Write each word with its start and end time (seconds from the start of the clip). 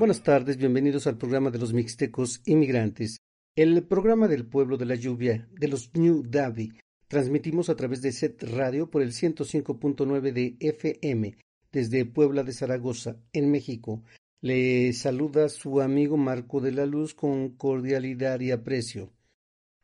Buenas 0.00 0.22
tardes, 0.22 0.56
bienvenidos 0.56 1.06
al 1.06 1.18
programa 1.18 1.50
de 1.50 1.58
los 1.58 1.74
Mixtecos 1.74 2.40
Inmigrantes, 2.46 3.18
el 3.54 3.86
programa 3.86 4.28
del 4.28 4.46
pueblo 4.46 4.78
de 4.78 4.86
la 4.86 4.94
lluvia, 4.94 5.46
de 5.52 5.68
los 5.68 5.90
New 5.92 6.22
Davi. 6.26 6.72
Transmitimos 7.06 7.68
a 7.68 7.76
través 7.76 8.00
de 8.00 8.10
SET 8.10 8.42
Radio 8.44 8.88
por 8.88 9.02
el 9.02 9.12
105.9 9.12 10.32
de 10.32 10.56
FM 10.58 11.36
desde 11.70 12.06
Puebla 12.06 12.44
de 12.44 12.54
Zaragoza, 12.54 13.18
en 13.34 13.50
México. 13.50 14.02
Le 14.40 14.90
saluda 14.94 15.50
su 15.50 15.82
amigo 15.82 16.16
Marco 16.16 16.62
de 16.62 16.72
la 16.72 16.86
Luz 16.86 17.12
con 17.12 17.50
cordialidad 17.50 18.40
y 18.40 18.52
aprecio. 18.52 19.12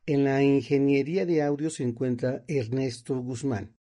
En 0.07 0.25
la 0.25 0.43
ingeniería 0.43 1.27
de 1.27 1.43
audio 1.43 1.69
se 1.69 1.83
encuentra 1.83 2.43
Ernesto 2.49 3.21
Guzmán. 3.21 3.76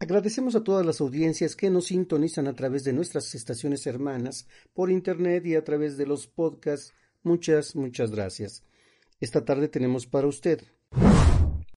Agradecemos 0.00 0.56
a 0.56 0.64
todas 0.64 0.84
las 0.84 1.00
audiencias 1.00 1.54
que 1.54 1.70
nos 1.70 1.86
sintonizan 1.86 2.48
a 2.48 2.54
través 2.54 2.84
de 2.84 2.92
nuestras 2.92 3.34
estaciones 3.34 3.86
hermanas 3.86 4.48
por 4.74 4.90
internet 4.90 5.46
y 5.46 5.54
a 5.54 5.62
través 5.62 5.96
de 5.96 6.06
los 6.06 6.26
podcasts. 6.26 6.92
Muchas, 7.22 7.76
muchas 7.76 8.10
gracias. 8.10 8.64
Esta 9.20 9.44
tarde 9.44 9.68
tenemos 9.68 10.06
para 10.06 10.26
usted 10.26 10.62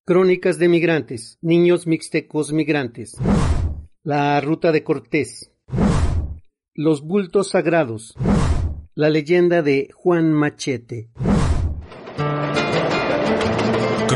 Crónicas 0.03 0.57
de 0.57 0.67
Migrantes, 0.67 1.37
Niños 1.41 1.85
Mixtecos 1.85 2.51
Migrantes, 2.53 3.15
La 4.03 4.39
Ruta 4.41 4.71
de 4.71 4.83
Cortés, 4.83 5.51
Los 6.73 7.01
Bultos 7.01 7.49
Sagrados, 7.49 8.15
La 8.95 9.09
leyenda 9.09 9.61
de 9.61 9.89
Juan 9.93 10.33
Machete. 10.33 11.09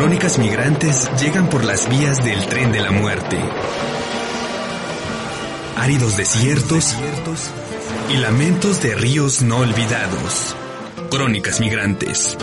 Crónicas 0.02 0.40
migrantes 0.40 1.12
llegan 1.22 1.48
por 1.48 1.64
las 1.64 1.88
vías 1.88 2.24
del 2.24 2.44
tren 2.48 2.72
de 2.72 2.80
la 2.80 2.90
muerte 2.90 3.38
áridos 5.76 6.18
desiertos 6.18 6.96
y 8.10 8.18
lamentos 8.18 8.82
de 8.82 8.96
ríos 8.96 9.44
no 9.44 9.58
olvidados. 9.58 10.56
Crónicas 11.12 11.60
migrantes. 11.60 12.36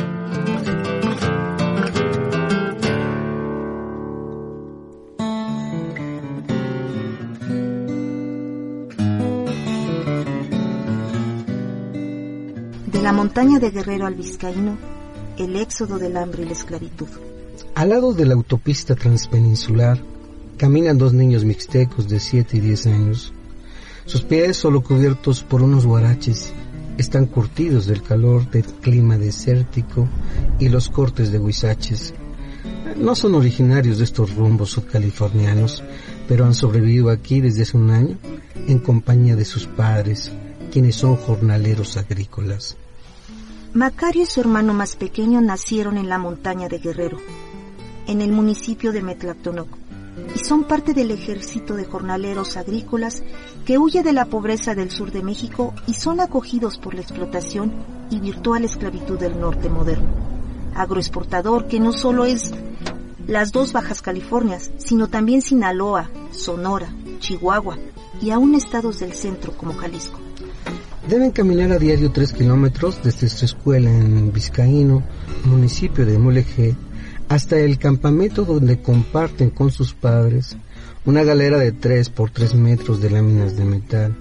De 12.86 13.02
la 13.02 13.12
montaña 13.12 13.58
de 13.58 13.70
Guerrero 13.72 14.06
al 14.06 14.14
Vizcaíno, 14.14 14.78
el 15.38 15.56
éxodo 15.56 15.98
del 15.98 16.16
hambre 16.16 16.44
y 16.44 16.46
la 16.46 16.52
esclavitud. 16.52 17.08
Al 17.78 17.90
lado 17.90 18.12
de 18.12 18.26
la 18.26 18.34
autopista 18.34 18.96
transpeninsular, 18.96 20.02
Caminan 20.58 20.98
dos 20.98 21.12
niños 21.12 21.44
mixtecos 21.44 22.08
de 22.08 22.18
7 22.18 22.56
y 22.56 22.60
10 22.60 22.86
años. 22.88 23.32
Sus 24.06 24.22
pies, 24.22 24.56
solo 24.56 24.82
cubiertos 24.82 25.44
por 25.44 25.62
unos 25.62 25.86
guaraches, 25.86 26.52
están 26.96 27.26
curtidos 27.26 27.86
del 27.86 28.02
calor 28.02 28.50
del 28.50 28.64
clima 28.64 29.16
desértico 29.16 30.08
y 30.58 30.68
los 30.68 30.88
cortes 30.88 31.30
de 31.30 31.38
huizaches. 31.38 32.12
No 32.96 33.14
son 33.14 33.36
originarios 33.36 33.98
de 33.98 34.04
estos 34.04 34.34
rumbos 34.34 34.70
subcalifornianos, 34.70 35.84
pero 36.26 36.44
han 36.44 36.54
sobrevivido 36.54 37.10
aquí 37.10 37.40
desde 37.40 37.62
hace 37.62 37.76
un 37.76 37.92
año 37.92 38.18
en 38.66 38.80
compañía 38.80 39.36
de 39.36 39.44
sus 39.44 39.68
padres, 39.68 40.32
quienes 40.72 40.96
son 40.96 41.14
jornaleros 41.14 41.96
agrícolas. 41.96 42.76
Macario 43.74 44.24
y 44.24 44.26
su 44.26 44.40
hermano 44.40 44.74
más 44.74 44.96
pequeño 44.96 45.40
nacieron 45.40 45.98
en 45.98 46.08
la 46.08 46.18
montaña 46.18 46.68
de 46.68 46.78
Guerrero, 46.78 47.18
en 48.08 48.20
el 48.20 48.32
municipio 48.32 48.90
de 48.90 49.02
Metlactonoc 49.02 49.68
y 50.34 50.44
son 50.44 50.64
parte 50.64 50.94
del 50.94 51.10
ejército 51.10 51.74
de 51.74 51.84
jornaleros 51.84 52.56
agrícolas 52.56 53.22
que 53.64 53.78
huye 53.78 54.02
de 54.02 54.12
la 54.12 54.24
pobreza 54.24 54.74
del 54.74 54.90
sur 54.90 55.12
de 55.12 55.22
México 55.22 55.74
y 55.86 55.94
son 55.94 56.20
acogidos 56.20 56.78
por 56.78 56.94
la 56.94 57.02
explotación 57.02 57.72
y 58.10 58.18
virtual 58.18 58.64
esclavitud 58.64 59.18
del 59.18 59.38
norte 59.38 59.68
moderno. 59.68 60.08
Agroexportador 60.74 61.68
que 61.68 61.80
no 61.80 61.92
solo 61.92 62.24
es 62.24 62.52
las 63.26 63.52
dos 63.52 63.72
Bajas 63.72 64.00
Californias, 64.00 64.70
sino 64.78 65.08
también 65.08 65.42
Sinaloa, 65.42 66.10
Sonora, 66.32 66.88
Chihuahua 67.20 67.78
y 68.22 68.30
aún 68.30 68.54
estados 68.54 69.00
del 69.00 69.12
centro 69.12 69.52
como 69.52 69.74
Jalisco. 69.74 70.18
Deben 71.08 71.30
caminar 71.30 71.72
a 71.72 71.78
diario 71.78 72.10
tres 72.10 72.32
kilómetros 72.32 73.02
desde 73.02 73.28
su 73.28 73.44
escuela 73.44 73.90
en 73.90 74.32
Vizcaíno, 74.32 75.02
municipio 75.44 76.04
de 76.04 76.18
Mulegé, 76.18 76.76
hasta 77.28 77.58
el 77.58 77.78
campamento 77.78 78.44
donde 78.44 78.80
comparten 78.80 79.50
con 79.50 79.70
sus 79.70 79.92
padres 79.92 80.56
una 81.04 81.22
galera 81.22 81.58
de 81.58 81.72
3 81.72 82.10
por 82.10 82.30
3 82.30 82.54
metros 82.54 83.00
de 83.00 83.10
láminas 83.10 83.56
de 83.56 83.64
metal, 83.64 84.16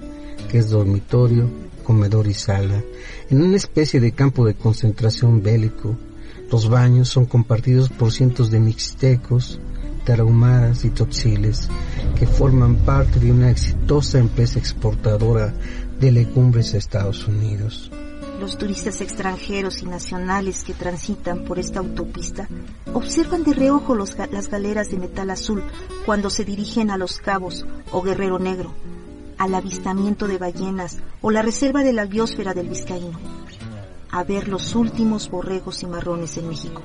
que 0.50 0.60
es 0.60 0.70
dormitorio, 0.70 1.50
comedor 1.84 2.28
y 2.28 2.34
sala, 2.34 2.82
en 3.30 3.42
una 3.42 3.56
especie 3.56 4.00
de 4.00 4.12
campo 4.12 4.46
de 4.46 4.54
concentración 4.56 5.42
bélico. 5.42 5.98
Los 6.52 6.70
baños 6.70 7.10
son 7.10 7.26
compartidos 7.26 7.90
por 7.90 8.12
cientos 8.12 8.52
de 8.52 8.60
mixtecos, 8.60 9.60
tarahumaras 10.06 10.86
y 10.86 10.90
totziles, 10.90 11.68
que 12.18 12.26
forman 12.26 12.76
parte 12.78 13.20
de 13.20 13.32
una 13.32 13.52
exitosa 13.52 14.20
empresa 14.20 14.60
exportadora 14.60 15.54
de 16.00 16.12
legumbres 16.12 16.74
a 16.74 16.78
Estados 16.78 17.28
Unidos. 17.28 17.92
Los 18.40 18.58
turistas 18.58 19.02
extranjeros 19.02 19.82
y 19.82 19.88
nacionales 19.88 20.64
que 20.64 20.74
transitan 20.74 21.44
por 21.44 21.58
esta 21.58 21.80
autopista 21.80 22.48
observan 22.94 23.44
de 23.44 23.54
reojo 23.54 23.96
las 23.96 24.50
galeras 24.50 24.92
de 24.92 24.98
metal 24.98 25.32
azul 25.32 25.64
cuando 26.06 26.30
se 26.30 26.46
dirigen 26.46 26.92
a 26.92 26.98
Los 26.98 27.18
Cabos 27.18 27.66
o 27.92 28.02
Guerrero 28.02 28.38
Negro, 28.38 28.74
al 29.38 29.56
avistamiento 29.56 30.28
de 30.28 30.38
ballenas 30.38 31.00
o 31.22 31.32
la 31.32 31.42
reserva 31.42 31.84
de 31.84 31.94
la 31.94 32.06
biosfera 32.06 32.54
del 32.54 32.70
Vizcaíno, 32.70 33.20
a 34.12 34.24
ver 34.24 34.48
los 34.48 34.76
últimos 34.76 35.30
borregos 35.30 35.82
y 35.82 35.88
marrones 35.88 36.38
en 36.38 36.50
México 36.50 36.84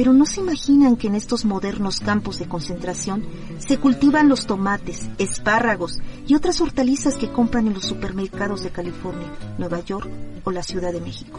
pero 0.00 0.14
no 0.14 0.24
se 0.24 0.40
imaginan 0.40 0.96
que 0.96 1.08
en 1.08 1.14
estos 1.14 1.44
modernos 1.44 2.00
campos 2.00 2.38
de 2.38 2.48
concentración 2.48 3.22
se 3.58 3.76
cultivan 3.76 4.30
los 4.30 4.46
tomates, 4.46 5.10
espárragos 5.18 5.98
y 6.26 6.34
otras 6.34 6.58
hortalizas 6.62 7.16
que 7.16 7.30
compran 7.30 7.66
en 7.66 7.74
los 7.74 7.84
supermercados 7.84 8.62
de 8.62 8.70
California, 8.70 9.30
Nueva 9.58 9.80
York 9.80 10.08
o 10.44 10.52
la 10.52 10.62
Ciudad 10.62 10.94
de 10.94 11.02
México. 11.02 11.38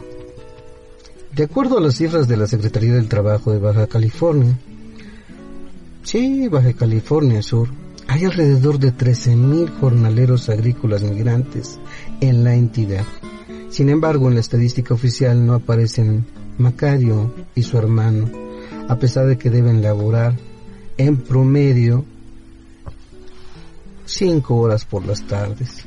De 1.33 1.45
acuerdo 1.45 1.79
a 1.79 1.81
las 1.81 1.95
cifras 1.95 2.27
de 2.27 2.37
la 2.37 2.45
Secretaría 2.45 2.93
del 2.93 3.09
Trabajo 3.09 3.51
de 3.51 3.57
Baja 3.57 3.87
California, 3.87 4.55
sí, 6.03 6.47
Baja 6.47 6.73
California 6.73 7.41
Sur, 7.41 7.67
hay 8.07 8.25
alrededor 8.25 8.77
de 8.77 8.93
13.000 8.93 9.79
jornaleros 9.79 10.49
agrícolas 10.49 11.01
migrantes 11.01 11.79
en 12.19 12.43
la 12.43 12.53
entidad. 12.53 13.07
Sin 13.71 13.89
embargo, 13.89 14.27
en 14.27 14.35
la 14.35 14.41
estadística 14.41 14.93
oficial 14.93 15.43
no 15.47 15.55
aparecen 15.55 16.27
Macario 16.59 17.33
y 17.55 17.63
su 17.63 17.77
hermano, 17.77 18.50
a 18.91 18.97
pesar 18.97 19.25
de 19.25 19.37
que 19.37 19.49
deben 19.49 19.81
laborar 19.81 20.35
en 20.97 21.15
promedio 21.15 22.03
cinco 24.05 24.57
horas 24.57 24.83
por 24.83 25.05
las 25.05 25.25
tardes. 25.25 25.85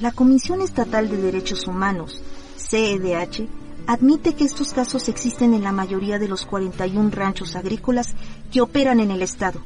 La 0.00 0.12
Comisión 0.12 0.60
Estatal 0.62 1.08
de 1.10 1.16
Derechos 1.16 1.66
Humanos, 1.66 2.22
CEDH, 2.56 3.48
admite 3.88 4.34
que 4.34 4.44
estos 4.44 4.72
casos 4.72 5.08
existen 5.08 5.54
en 5.54 5.64
la 5.64 5.72
mayoría 5.72 6.20
de 6.20 6.28
los 6.28 6.46
41 6.46 7.10
ranchos 7.10 7.56
agrícolas 7.56 8.14
que 8.52 8.60
operan 8.60 9.00
en 9.00 9.10
el 9.10 9.22
Estado. 9.22 9.60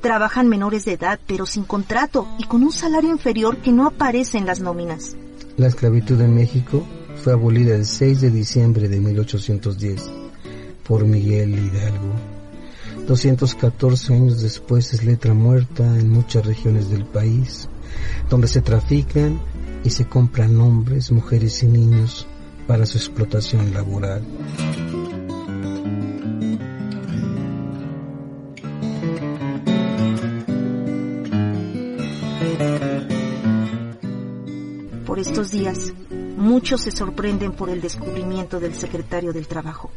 Trabajan 0.00 0.48
menores 0.48 0.86
de 0.86 0.94
edad, 0.94 1.20
pero 1.26 1.44
sin 1.44 1.64
contrato 1.64 2.26
y 2.38 2.44
con 2.44 2.62
un 2.62 2.72
salario 2.72 3.10
inferior 3.10 3.58
que 3.58 3.72
no 3.72 3.86
aparece 3.86 4.38
en 4.38 4.46
las 4.46 4.60
nóminas. 4.60 5.18
La 5.58 5.66
esclavitud 5.66 6.18
en 6.22 6.34
México 6.34 6.82
fue 7.22 7.34
abolida 7.34 7.76
el 7.76 7.84
6 7.84 8.22
de 8.22 8.30
diciembre 8.30 8.88
de 8.88 9.00
1810 9.00 10.21
por 10.86 11.04
Miguel 11.04 11.58
Hidalgo. 11.58 12.14
214 13.06 14.14
años 14.14 14.42
después 14.42 14.92
es 14.94 15.04
letra 15.04 15.34
muerta 15.34 15.84
en 15.98 16.08
muchas 16.08 16.46
regiones 16.46 16.90
del 16.90 17.04
país, 17.04 17.68
donde 18.28 18.48
se 18.48 18.60
trafican 18.60 19.40
y 19.84 19.90
se 19.90 20.06
compran 20.06 20.60
hombres, 20.60 21.10
mujeres 21.10 21.62
y 21.62 21.66
niños 21.66 22.26
para 22.66 22.86
su 22.86 22.98
explotación 22.98 23.74
laboral. 23.74 24.22
Por 35.06 35.18
estos 35.18 35.50
días, 35.50 35.92
muchos 36.36 36.82
se 36.82 36.90
sorprenden 36.90 37.52
por 37.52 37.68
el 37.68 37.80
descubrimiento 37.80 38.60
del 38.60 38.74
secretario 38.74 39.32
del 39.32 39.46
Trabajo, 39.46 39.90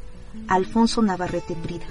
Alfonso 0.48 1.02
Navarrete 1.02 1.56
Prida, 1.56 1.86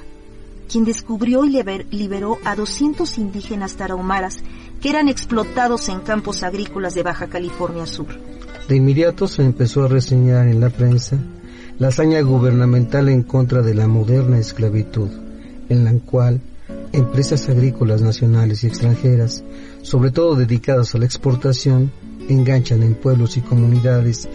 quien 0.71 0.85
descubrió 0.85 1.45
y 1.45 1.62
liberó 1.91 2.39
a 2.45 2.56
200 2.56 3.19
indígenas 3.19 3.77
tarahumaras 3.77 4.43
que 4.81 4.91
eran 4.91 5.09
explotados 5.09 5.89
en 5.89 6.01
campos 6.01 6.43
agrícolas 6.43 6.95
de 6.95 7.03
Baja 7.03 7.29
California 7.29 7.87
Sur. 7.87 8.06
De 8.69 8.77
inmediato 8.77 9.27
se 9.27 9.43
empezó 9.43 9.85
a 9.85 9.89
reseñar 9.89 10.47
en 10.47 10.61
la 10.61 10.71
prensa 10.71 11.19
la 11.79 11.89
hazaña 11.89 12.21
gubernamental 12.21 13.09
en 13.09 13.23
contra 13.23 13.62
de 13.62 13.75
la 13.75 13.89
moderna 13.89 14.39
esclavitud, 14.39 15.11
en 15.69 15.85
la 15.85 15.93
cual 15.99 16.41
empresas 16.93 17.49
agrícolas 17.49 18.01
nacionales 18.01 18.62
y 18.62 18.69
extranjeras, 18.69 19.43
sobre 19.83 20.11
todo 20.11 20.37
dedicadas 20.37 20.95
a 20.95 20.99
la 20.99 21.05
exportación, 21.05 21.91
enganchan 22.29 22.83
en 22.83 22.95
pueblos 22.95 23.37
y 23.37 23.41
comunidades 23.41 24.29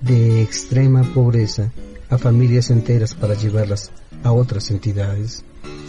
de 0.00 0.42
extrema 0.42 1.02
pobreza 1.02 1.70
a 2.10 2.18
familias 2.18 2.70
enteras 2.70 3.14
para 3.14 3.34
llevarlas 3.34 3.92
a 4.22 4.32
otras 4.32 4.70
entidades. 4.70 5.44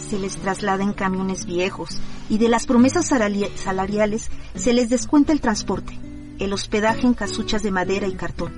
Se 0.08 0.18
les 0.18 0.36
traslada 0.36 0.82
en 0.82 0.92
camiones 0.92 1.46
viejos 1.46 1.98
y 2.28 2.38
de 2.38 2.48
las 2.48 2.66
promesas 2.66 3.06
salariales 3.06 4.30
se 4.54 4.72
les 4.72 4.88
descuenta 4.88 5.32
el 5.32 5.40
transporte 5.40 5.98
el 6.38 6.52
hospedaje 6.52 7.06
en 7.06 7.14
casuchas 7.14 7.62
de 7.62 7.70
madera 7.70 8.06
y 8.06 8.12
cartón. 8.12 8.52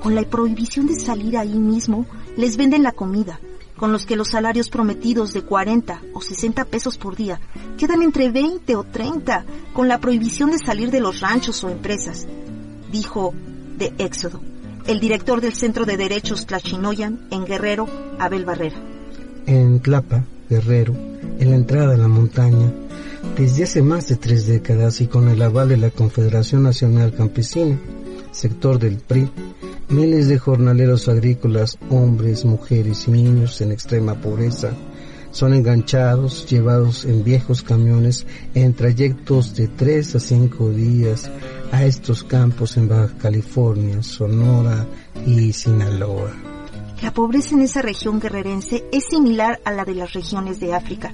Con 0.00 0.14
la 0.14 0.22
prohibición 0.22 0.86
de 0.86 0.98
salir 0.98 1.36
ahí 1.36 1.58
mismo, 1.58 2.06
les 2.36 2.56
venden 2.56 2.82
la 2.82 2.92
comida, 2.92 3.40
con 3.76 3.90
los 3.90 4.06
que 4.06 4.16
los 4.16 4.28
salarios 4.30 4.70
prometidos 4.70 5.32
de 5.32 5.42
40 5.42 6.02
o 6.12 6.20
60 6.20 6.64
pesos 6.66 6.98
por 6.98 7.16
día 7.16 7.40
quedan 7.76 8.02
entre 8.02 8.30
20 8.30 8.76
o 8.76 8.84
30 8.84 9.44
con 9.72 9.88
la 9.88 9.98
prohibición 9.98 10.50
de 10.50 10.58
salir 10.58 10.90
de 10.90 11.00
los 11.00 11.20
ranchos 11.20 11.64
o 11.64 11.70
empresas, 11.70 12.26
dijo 12.92 13.34
de 13.76 13.92
Éxodo, 13.98 14.40
el 14.86 15.00
director 15.00 15.40
del 15.40 15.54
Centro 15.54 15.86
de 15.86 15.96
Derechos 15.96 16.46
Tlachinoyan 16.46 17.20
en 17.30 17.44
Guerrero, 17.44 17.86
Abel 18.18 18.44
Barrera. 18.44 18.76
En 19.46 19.80
Tlapa, 19.80 20.24
Guerrero, 20.50 20.94
en 21.38 21.50
la 21.50 21.56
entrada 21.56 21.92
de 21.92 21.98
la 21.98 22.08
montaña, 22.08 22.72
desde 23.36 23.64
hace 23.64 23.82
más 23.82 24.08
de 24.08 24.16
tres 24.16 24.46
décadas 24.46 25.00
y 25.00 25.06
con 25.06 25.28
el 25.28 25.40
aval 25.40 25.70
de 25.70 25.78
la 25.78 25.90
Confederación 25.90 26.62
Nacional 26.62 27.14
Campesina, 27.14 27.78
sector 28.30 28.78
del 28.78 28.98
PRI, 28.98 29.30
miles 29.88 30.28
de 30.28 30.38
jornaleros 30.38 31.08
agrícolas, 31.08 31.78
hombres, 31.88 32.44
mujeres 32.44 33.08
y 33.08 33.12
niños 33.12 33.60
en 33.60 33.72
extrema 33.72 34.14
pobreza, 34.20 34.70
son 35.34 35.52
enganchados, 35.52 36.46
llevados 36.46 37.04
en 37.04 37.24
viejos 37.24 37.62
camiones 37.62 38.24
en 38.54 38.72
trayectos 38.72 39.56
de 39.56 39.66
tres 39.66 40.14
a 40.14 40.20
cinco 40.20 40.70
días 40.70 41.28
a 41.72 41.84
estos 41.84 42.22
campos 42.22 42.76
en 42.76 42.88
Baja 42.88 43.12
California, 43.18 44.00
Sonora 44.00 44.86
y 45.26 45.52
Sinaloa. 45.52 46.30
La 47.02 47.12
pobreza 47.12 47.56
en 47.56 47.62
esa 47.62 47.82
región 47.82 48.20
guerrerense 48.20 48.84
es 48.92 49.06
similar 49.06 49.60
a 49.64 49.72
la 49.72 49.84
de 49.84 49.96
las 49.96 50.12
regiones 50.12 50.60
de 50.60 50.72
África, 50.72 51.12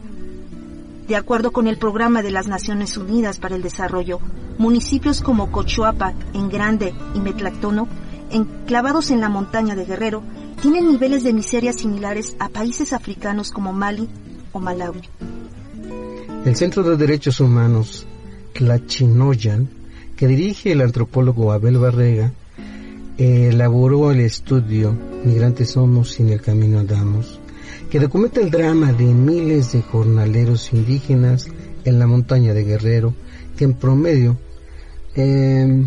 de 1.09 1.17
acuerdo 1.17 1.51
con 1.51 1.67
el 1.67 1.79
Programa 1.79 2.21
de 2.21 2.31
las 2.31 2.47
Naciones 2.47 2.99
Unidas 2.99 3.39
para 3.39 3.57
el 3.57 3.63
Desarrollo, 3.63 4.21
municipios 4.59 5.23
como 5.23 5.51
Cochuapa, 5.51 6.13
En 6.35 6.51
Grande 6.51 6.93
y 7.15 7.21
Metlactono, 7.21 7.89
enclavados 8.31 9.11
en 9.11 9.23
la 9.23 9.31
montaña 9.31 9.75
de 9.75 9.87
Guerrero, 9.87 10.23
tienen 10.61 10.89
niveles 10.89 11.25
de 11.25 11.33
miseria 11.33 11.73
similares 11.73 12.37
a 12.39 12.49
países 12.49 12.93
africanos 12.93 13.51
como 13.51 13.73
Mali 13.73 14.09
o 14.53 14.61
Malawi. 14.61 15.01
El 16.45 16.57
Centro 16.57 16.83
de 16.83 16.97
Derechos 16.97 17.41
Humanos, 17.41 18.07
Tlachinoyan, 18.53 19.69
que 20.17 20.27
dirige 20.27 20.73
el 20.73 20.83
antropólogo 20.83 21.53
Abel 21.53 21.79
Barrega, 21.79 22.33
elaboró 23.17 24.11
el 24.11 24.21
estudio 24.21 24.97
Migrantes 25.25 25.73
somos 25.73 26.19
y 26.19 26.23
en 26.23 26.31
el 26.31 26.41
camino 26.41 26.79
andamos, 26.79 27.41
que 27.91 28.01
documenta 28.01 28.41
el 28.41 28.51
drama 28.51 28.93
de 28.93 29.05
miles 29.05 29.73
de 29.73 29.83
jornaleros 29.83 30.73
indígenas 30.73 31.49
en 31.85 31.99
la 31.99 32.07
montaña 32.07 32.55
de 32.55 32.65
Guerrero, 32.65 33.15
que 33.57 33.65
en 33.65 33.75
promedio 33.75 34.39
eh, 35.15 35.87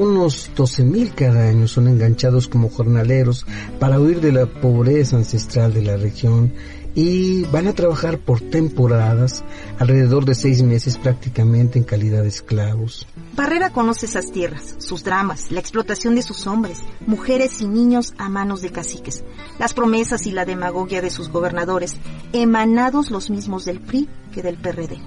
unos 0.00 0.50
12.000 0.56 1.14
cada 1.14 1.46
año 1.46 1.68
son 1.68 1.86
enganchados 1.86 2.48
como 2.48 2.70
jornaleros 2.70 3.44
para 3.78 4.00
huir 4.00 4.22
de 4.22 4.32
la 4.32 4.46
pobreza 4.46 5.16
ancestral 5.16 5.74
de 5.74 5.82
la 5.82 5.98
región 5.98 6.54
y 6.94 7.44
van 7.44 7.68
a 7.68 7.74
trabajar 7.74 8.18
por 8.18 8.40
temporadas, 8.40 9.44
alrededor 9.78 10.24
de 10.24 10.34
seis 10.34 10.62
meses 10.62 10.96
prácticamente 10.96 11.78
en 11.78 11.84
calidad 11.84 12.22
de 12.22 12.28
esclavos. 12.28 13.06
Barrera 13.36 13.70
conoce 13.70 14.06
esas 14.06 14.32
tierras, 14.32 14.74
sus 14.78 15.04
dramas, 15.04 15.52
la 15.52 15.60
explotación 15.60 16.14
de 16.14 16.22
sus 16.22 16.46
hombres, 16.46 16.80
mujeres 17.06 17.60
y 17.60 17.68
niños 17.68 18.14
a 18.16 18.30
manos 18.30 18.62
de 18.62 18.70
caciques, 18.70 19.22
las 19.58 19.74
promesas 19.74 20.26
y 20.26 20.32
la 20.32 20.46
demagogia 20.46 21.02
de 21.02 21.10
sus 21.10 21.28
gobernadores, 21.28 21.94
emanados 22.32 23.10
los 23.10 23.28
mismos 23.28 23.66
del 23.66 23.80
PRI 23.80 24.08
que 24.32 24.42
del 24.42 24.56
PRD. 24.56 24.98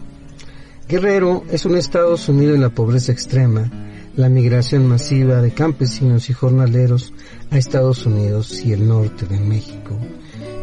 Guerrero 0.88 1.44
es 1.50 1.66
un 1.66 1.78
estado 1.78 2.16
sumido 2.16 2.54
en 2.54 2.62
la 2.62 2.70
pobreza 2.70 3.12
extrema, 3.12 3.72
la 4.15 4.29
migración 4.29 4.88
masiva 4.88 5.41
de 5.41 5.51
campesinos 5.51 6.29
y 6.29 6.34
jornaleros 6.34 7.13
a 7.50 7.58
Estados 7.58 8.05
Unidos 8.05 8.63
y 8.63 8.74
el 8.74 8.88
norte 8.88 9.25
de 9.25 9.39
México 9.39 9.98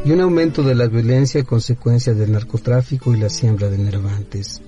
y 0.04 0.12
un 0.12 0.21
aumento 0.21 0.62
de 0.62 0.75
la 0.75 0.87
violencia 0.87 1.40
a 1.40 1.45
consecuencia 1.45 2.14
del 2.14 2.33
narcotráfico 2.33 3.12
y 3.14 3.19
la 3.19 3.28
siembra 3.28 3.69
de 3.69 3.78
nervantes. 3.78 4.62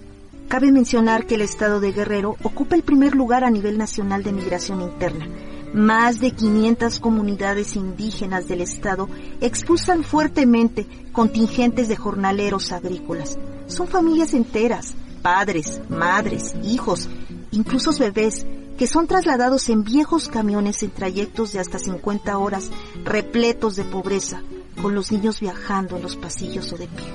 Cabe 0.48 0.70
mencionar 0.70 1.26
que 1.26 1.36
el 1.36 1.40
estado 1.40 1.80
de 1.80 1.92
Guerrero 1.92 2.36
ocupa 2.42 2.74
el 2.74 2.82
primer 2.82 3.14
lugar 3.14 3.44
a 3.44 3.50
nivel 3.50 3.78
nacional 3.78 4.22
de 4.22 4.32
migración 4.32 4.82
interna. 4.82 5.26
Más 5.72 6.20
de 6.20 6.32
500 6.32 7.00
comunidades 7.00 7.76
indígenas 7.76 8.46
del 8.46 8.60
estado 8.60 9.08
expulsan 9.40 10.04
fuertemente 10.04 10.86
contingentes 11.12 11.88
de 11.88 11.96
jornaleros 11.96 12.72
agrícolas. 12.72 13.38
Son 13.66 13.88
familias 13.88 14.34
enteras, 14.34 14.92
padres, 15.22 15.80
madres, 15.88 16.54
hijos, 16.62 17.08
incluso 17.52 17.90
bebés, 17.98 18.44
que 18.82 18.88
son 18.88 19.06
trasladados 19.06 19.68
en 19.68 19.84
viejos 19.84 20.26
camiones 20.26 20.82
en 20.82 20.90
trayectos 20.90 21.52
de 21.52 21.60
hasta 21.60 21.78
50 21.78 22.36
horas, 22.36 22.68
repletos 23.04 23.76
de 23.76 23.84
pobreza, 23.84 24.42
con 24.82 24.96
los 24.96 25.12
niños 25.12 25.38
viajando 25.38 25.94
en 25.94 26.02
los 26.02 26.16
pasillos 26.16 26.72
o 26.72 26.76
de 26.76 26.88
pie. 26.88 27.06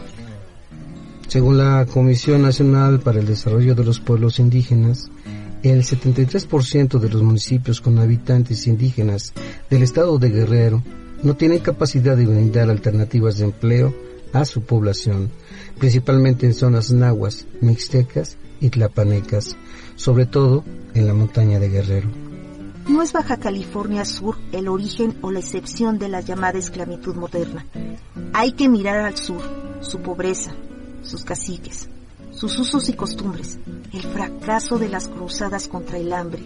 Según 1.28 1.58
la 1.58 1.86
Comisión 1.86 2.42
Nacional 2.42 3.02
para 3.02 3.20
el 3.20 3.26
Desarrollo 3.26 3.76
de 3.76 3.84
los 3.84 4.00
Pueblos 4.00 4.40
Indígenas, 4.40 5.12
el 5.62 5.84
73% 5.84 7.00
de 7.00 7.10
los 7.10 7.22
municipios 7.22 7.82
con 7.82 8.00
habitantes 8.00 8.66
indígenas 8.66 9.34
del 9.70 9.84
estado 9.84 10.20
de 10.20 10.30
Guerrero 10.30 10.82
no 11.22 11.36
tienen 11.36 11.60
capacidad 11.60 12.16
de 12.16 12.28
brindar 12.28 12.70
alternativas 12.70 13.40
de 13.40 13.44
empleo 13.44 13.94
a 14.32 14.46
su 14.46 14.62
población, 14.62 15.32
principalmente 15.78 16.46
en 16.46 16.54
zonas 16.54 16.92
nahuas, 16.92 17.46
mixtecas 17.60 18.38
y 18.62 18.70
tlapanecas, 18.70 19.58
sobre 19.98 20.28
todo 20.28 20.64
en 20.94 21.08
la 21.08 21.14
montaña 21.14 21.60
de 21.60 21.70
Guerrero. 21.70 22.08
no 22.88 23.02
es 23.02 23.12
Baja 23.12 23.38
California 23.38 24.06
Sur 24.06 24.38
el 24.54 24.70
origen 24.70 25.18
o 25.22 25.32
la 25.32 25.40
excepción 25.40 26.00
de 26.00 26.08
la 26.08 26.22
llamada 26.22 26.58
esclavitud 26.58 27.16
moderna. 27.16 27.66
Hay 28.32 28.54
que 28.54 28.70
mirar 28.70 29.00
al 29.00 29.18
sur, 29.18 29.42
su 29.82 30.00
pobreza, 30.00 30.52
sus 31.02 31.26
caciques, 31.26 31.90
sus 32.32 32.58
usos 32.60 32.88
y 32.88 32.94
costumbres, 32.94 33.60
el 33.92 34.04
fracaso 34.04 34.78
de 34.78 34.88
las 34.88 35.10
cruzadas 35.10 35.68
contra 35.68 35.98
el 35.98 36.14
hambre, 36.14 36.44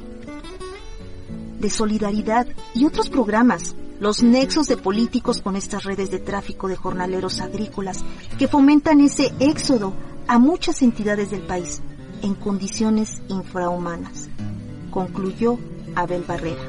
de 1.60 1.70
solidaridad 1.70 2.48
y 2.74 2.86
otros 2.86 3.10
programas, 3.10 3.76
los 4.00 4.24
nexos 4.24 4.68
de 4.68 4.78
políticos 4.78 5.42
con 5.42 5.56
estas 5.56 5.84
redes 5.84 6.10
de 6.10 6.20
tráfico 6.20 6.68
de 6.68 6.78
jornaleros 6.78 7.42
agrícolas 7.42 8.04
que 8.40 8.48
fomentan 8.48 9.02
ese 9.02 9.32
éxodo 9.40 9.94
a 10.28 10.40
muchas 10.40 10.82
entidades 10.82 11.30
del 11.30 11.42
país 11.42 11.82
en 12.22 12.36
condiciones 12.36 13.22
infrahumanas, 13.30 14.30
concluyó 14.90 15.58
Abel 15.96 16.24
Barrera. 16.28 16.62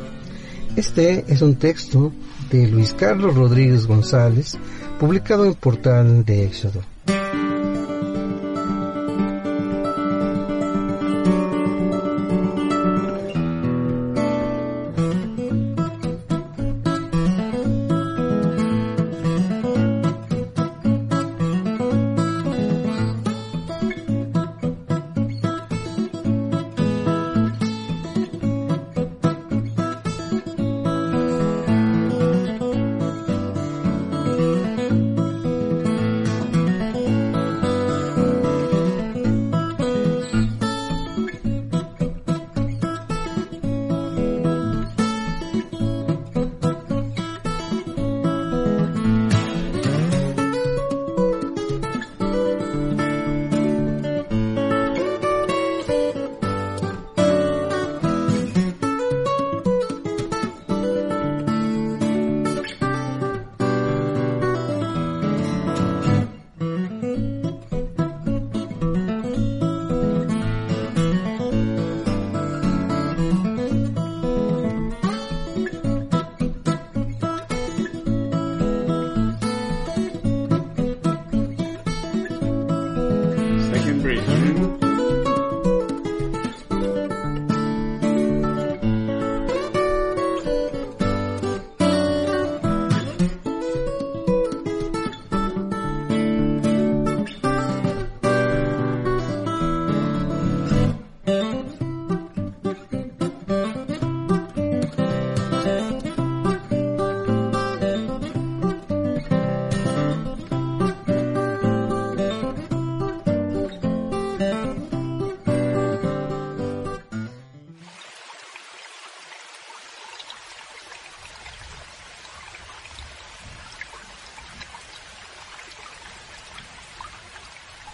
Este 0.76 1.24
es 1.28 1.42
un 1.42 1.56
texto 1.56 2.12
de 2.50 2.66
Luis 2.66 2.94
Carlos 2.94 3.34
Rodríguez 3.34 3.86
González, 3.86 4.58
publicado 4.98 5.44
en 5.44 5.54
Portal 5.54 6.24
de 6.24 6.44
Éxodo. 6.44 6.82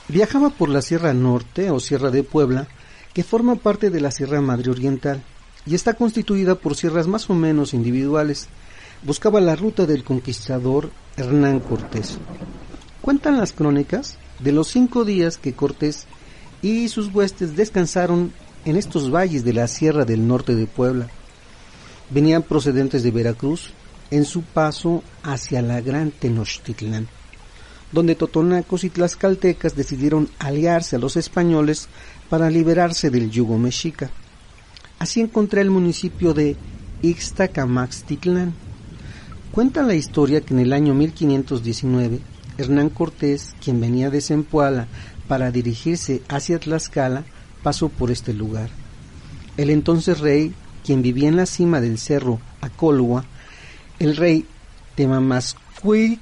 Viajaba 0.08 0.48
por 0.48 0.70
la 0.70 0.80
Sierra 0.80 1.12
Norte 1.12 1.70
o 1.70 1.78
Sierra 1.80 2.10
de 2.10 2.22
Puebla, 2.22 2.66
que 3.12 3.22
forma 3.22 3.56
parte 3.56 3.90
de 3.90 4.00
la 4.00 4.10
Sierra 4.10 4.40
Madre 4.40 4.70
Oriental 4.70 5.22
y 5.66 5.74
está 5.74 5.92
constituida 5.92 6.54
por 6.54 6.76
sierras 6.76 7.06
más 7.06 7.28
o 7.28 7.34
menos 7.34 7.74
individuales. 7.74 8.48
Buscaba 9.02 9.38
la 9.38 9.54
ruta 9.54 9.84
del 9.84 10.04
conquistador 10.04 10.90
Hernán 11.18 11.60
Cortés. 11.60 12.16
Cuentan 13.02 13.36
las 13.36 13.52
crónicas 13.52 14.16
de 14.38 14.52
los 14.52 14.68
cinco 14.68 15.04
días 15.04 15.36
que 15.36 15.52
Cortés 15.52 16.06
y 16.62 16.88
sus 16.88 17.14
huestes 17.14 17.54
descansaron 17.54 18.32
en 18.64 18.76
estos 18.76 19.12
valles 19.12 19.44
de 19.44 19.52
la 19.52 19.68
Sierra 19.68 20.06
del 20.06 20.26
Norte 20.26 20.54
de 20.54 20.66
Puebla. 20.66 21.08
Venían 22.08 22.42
procedentes 22.42 23.02
de 23.02 23.10
Veracruz 23.10 23.74
en 24.10 24.24
su 24.24 24.40
paso 24.40 25.02
hacia 25.22 25.60
la 25.60 25.82
Gran 25.82 26.12
Tenochtitlán 26.12 27.08
donde 27.92 28.14
totonacos 28.14 28.85
y 28.85 28.90
tlaxcaltecas 28.90 29.75
decidieron 29.75 30.28
aliarse 30.38 30.97
a 30.97 30.99
los 30.99 31.16
españoles 31.16 31.88
para 32.28 32.50
liberarse 32.50 33.11
del 33.11 33.30
yugo 33.30 33.59
mexica. 33.59 34.11
Así 34.99 35.21
encontré 35.21 35.61
el 35.61 35.71
municipio 35.71 36.35
de 36.35 36.57
Ixtacamaxtitlán. 37.02 38.52
Cuenta 39.52 39.83
la 39.83 39.95
historia 39.95 40.40
que 40.40 40.54
en 40.54 40.61
el 40.61 40.73
año 40.73 40.95
1519 40.95 42.21
Hernán 42.59 42.90
Cortés, 42.90 43.54
quien 43.62 43.80
venía 43.80 44.11
de 44.11 44.21
Zempoala 44.21 44.88
para 45.28 45.50
dirigirse 45.50 46.23
hacia 46.28 46.59
Tlaxcala, 46.59 47.25
pasó 47.62 47.88
por 47.88 48.11
este 48.11 48.35
lugar. 48.35 48.68
El 49.57 49.71
entonces 49.71 50.18
rey, 50.18 50.52
quien 50.85 51.02
vivía 51.02 51.28
en 51.28 51.37
la 51.37 51.47
cima 51.47 51.80
del 51.80 51.99
cerro 51.99 52.40
Acolua, 52.61 53.25
el 53.99 54.16
rey 54.16 54.45
Temamascuil, 54.97 56.21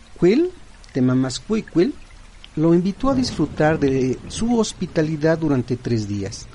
Temamascuicuil, 0.97 1.93
lo 2.57 2.73
invitó 2.73 3.11
a 3.11 3.15
disfrutar 3.15 3.79
de 3.79 4.19
su 4.29 4.59
hospitalidad 4.59 5.37
durante 5.37 5.77
tres 5.77 6.09
días, 6.09 6.47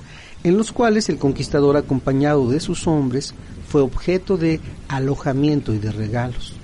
en 0.43 0.57
los 0.57 0.71
cuales 0.71 1.09
el 1.09 1.19
conquistador 1.19 1.77
acompañado 1.77 2.49
de 2.49 2.59
sus 2.59 2.87
hombres 2.87 3.35
fue 3.67 3.81
objeto 3.81 4.37
de 4.37 4.59
alojamiento 4.87 5.75
y 5.75 5.77
de 5.77 5.91
regalos. 5.91 6.55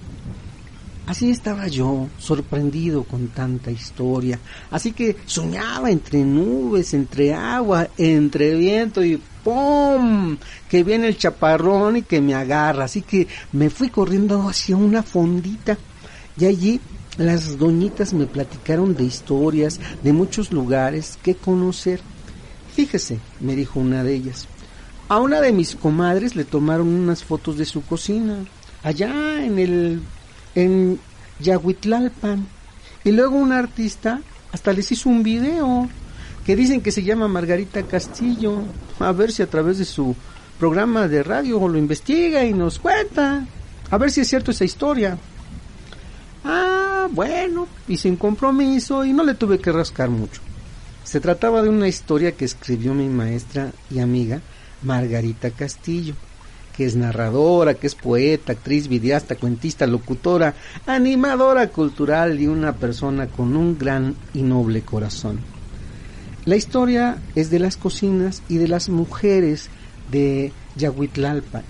Así 1.05 1.29
estaba 1.29 1.67
yo, 1.67 2.07
sorprendido 2.17 3.03
con 3.03 3.27
tanta 3.27 3.69
historia, 3.69 4.39
así 4.71 4.91
que 4.91 5.15
soñaba 5.27 5.91
entre 5.91 6.25
nubes, 6.25 6.95
entre 6.95 7.35
agua, 7.35 7.89
entre 7.99 8.55
viento 8.55 9.05
y 9.05 9.21
¡pum! 9.43 10.35
que 10.67 10.83
viene 10.83 11.09
el 11.09 11.17
chaparrón 11.17 11.97
y 11.97 12.01
que 12.01 12.21
me 12.21 12.33
agarra, 12.33 12.85
así 12.85 13.03
que 13.03 13.27
me 13.51 13.69
fui 13.69 13.89
corriendo 13.89 14.49
hacia 14.49 14.75
una 14.75 15.03
fondita 15.03 15.77
y 16.39 16.45
allí 16.45 16.81
las 17.17 17.57
doñitas 17.57 18.13
me 18.13 18.27
platicaron 18.27 18.95
de 18.95 19.03
historias, 19.03 19.79
de 20.03 20.13
muchos 20.13 20.51
lugares 20.51 21.17
que 21.23 21.35
conocer. 21.35 21.99
Fíjese, 22.75 23.19
me 23.39 23.55
dijo 23.55 23.79
una 23.79 24.03
de 24.03 24.13
ellas, 24.13 24.47
a 25.09 25.19
una 25.19 25.41
de 25.41 25.53
mis 25.53 25.75
comadres 25.75 26.35
le 26.35 26.43
tomaron 26.43 26.89
unas 26.89 27.23
fotos 27.23 27.57
de 27.57 27.65
su 27.65 27.81
cocina, 27.81 28.45
allá 28.83 29.43
en 29.43 29.57
el, 29.57 30.01
en 30.53 30.99
Yahuitlalpan. 31.39 32.45
Y 33.03 33.11
luego 33.11 33.37
un 33.37 33.53
artista 33.53 34.21
hasta 34.51 34.73
les 34.73 34.91
hizo 34.91 35.09
un 35.09 35.23
video 35.23 35.87
que 36.45 36.55
dicen 36.55 36.81
que 36.81 36.91
se 36.91 37.03
llama 37.03 37.27
Margarita 37.27 37.83
Castillo. 37.83 38.63
A 38.99 39.11
ver 39.11 39.31
si 39.31 39.41
a 39.41 39.49
través 39.49 39.77
de 39.77 39.85
su 39.85 40.15
programa 40.59 41.07
de 41.07 41.23
radio 41.23 41.67
lo 41.67 41.77
investiga 41.77 42.43
y 42.43 42.53
nos 42.53 42.79
cuenta. 42.79 43.45
A 43.89 43.97
ver 43.97 44.11
si 44.11 44.21
es 44.21 44.27
cierto 44.27 44.51
esa 44.51 44.65
historia. 44.65 45.17
Bueno, 47.11 47.67
y 47.87 47.97
sin 47.97 48.15
compromiso 48.15 49.05
y 49.05 49.13
no 49.13 49.23
le 49.23 49.35
tuve 49.35 49.59
que 49.59 49.71
rascar 49.71 50.09
mucho. 50.09 50.41
Se 51.03 51.19
trataba 51.19 51.61
de 51.61 51.69
una 51.69 51.87
historia 51.87 52.33
que 52.33 52.45
escribió 52.45 52.93
mi 52.93 53.07
maestra 53.07 53.71
y 53.89 53.99
amiga 53.99 54.41
Margarita 54.83 55.51
Castillo, 55.51 56.15
que 56.75 56.85
es 56.85 56.95
narradora, 56.95 57.73
que 57.73 57.87
es 57.87 57.95
poeta, 57.95 58.51
actriz, 58.51 58.87
videasta, 58.87 59.35
cuentista, 59.35 59.87
locutora, 59.87 60.53
animadora 60.85 61.69
cultural 61.69 62.39
y 62.39 62.47
una 62.47 62.73
persona 62.73 63.27
con 63.27 63.55
un 63.55 63.77
gran 63.77 64.15
y 64.33 64.41
noble 64.43 64.81
corazón. 64.81 65.39
La 66.45 66.55
historia 66.55 67.17
es 67.35 67.49
de 67.49 67.59
las 67.59 67.77
cocinas 67.77 68.43
y 68.47 68.57
de 68.57 68.67
las 68.67 68.89
mujeres 68.89 69.69
de 70.11 70.51
Yahuitlalpa, 70.75 71.63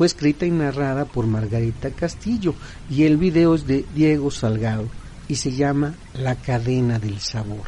fue 0.00 0.06
escrita 0.06 0.46
y 0.46 0.50
narrada 0.50 1.04
por 1.04 1.26
Margarita 1.26 1.90
Castillo 1.90 2.54
y 2.88 3.02
el 3.02 3.18
video 3.18 3.54
es 3.54 3.66
de 3.66 3.84
Diego 3.94 4.30
Salgado 4.30 4.88
y 5.28 5.34
se 5.34 5.52
llama 5.52 5.92
La 6.14 6.36
cadena 6.36 6.98
del 6.98 7.18
sabor. 7.18 7.64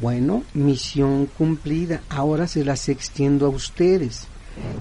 Bueno, 0.00 0.42
misión 0.54 1.26
cumplida, 1.26 2.02
ahora 2.08 2.48
se 2.48 2.64
las 2.64 2.88
extiendo 2.88 3.46
a 3.46 3.50
ustedes. 3.50 4.26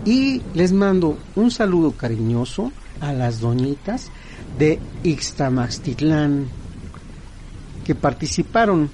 Y 0.05 0.41
les 0.55 0.71
mando 0.71 1.19
un 1.35 1.51
saludo 1.51 1.91
cariñoso 1.91 2.71
a 2.99 3.13
las 3.13 3.41
doñitas 3.41 4.09
de 4.57 4.79
Ixtamaxtitlán 5.03 6.47
que 7.85 7.93
participaron 7.93 8.89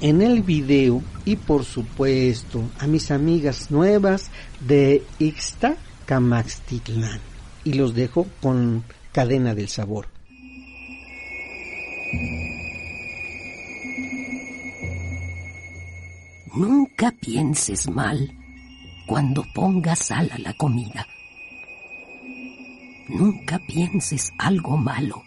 en 0.00 0.22
el 0.22 0.40
video 0.42 1.02
y 1.24 1.34
por 1.34 1.64
supuesto 1.64 2.62
a 2.78 2.86
mis 2.86 3.10
amigas 3.10 3.72
nuevas 3.72 4.30
de 4.60 5.02
Ixta 5.18 5.78
Camaxtitlán. 6.06 7.20
Y 7.64 7.74
los 7.74 7.94
dejo 7.94 8.26
con 8.40 8.84
Cadena 9.12 9.54
del 9.54 9.68
Sabor. 9.68 10.08
Nunca 16.54 17.10
pienses 17.10 17.90
mal 17.90 18.32
cuando 19.06 19.44
pongas 19.54 19.98
sal 19.98 20.30
a 20.32 20.38
la 20.38 20.54
comida. 20.54 21.06
Nunca 23.08 23.58
pienses 23.58 24.32
algo 24.38 24.76
malo, 24.76 25.22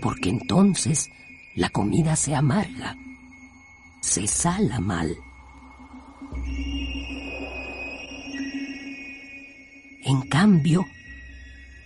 porque 0.00 0.30
entonces 0.30 1.10
la 1.54 1.68
comida 1.68 2.16
se 2.16 2.34
amarga, 2.34 2.96
se 4.00 4.26
sala 4.26 4.80
mal. 4.80 5.16
En 10.12 10.20
cambio, 10.28 10.84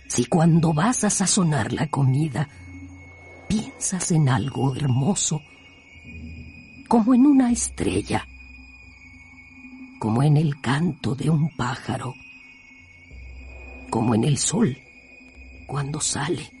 si 0.09 0.25
cuando 0.25 0.73
vas 0.73 1.05
a 1.05 1.09
sazonar 1.09 1.71
la 1.71 1.87
comida 1.87 2.49
piensas 3.47 4.11
en 4.11 4.27
algo 4.27 4.75
hermoso, 4.75 5.41
como 6.89 7.13
en 7.13 7.25
una 7.25 7.53
estrella, 7.53 8.27
como 9.97 10.23
en 10.23 10.35
el 10.35 10.59
canto 10.59 11.15
de 11.15 11.29
un 11.29 11.55
pájaro, 11.55 12.13
como 13.89 14.13
en 14.13 14.25
el 14.25 14.37
sol 14.37 14.77
cuando 15.65 16.01
sale, 16.01 16.51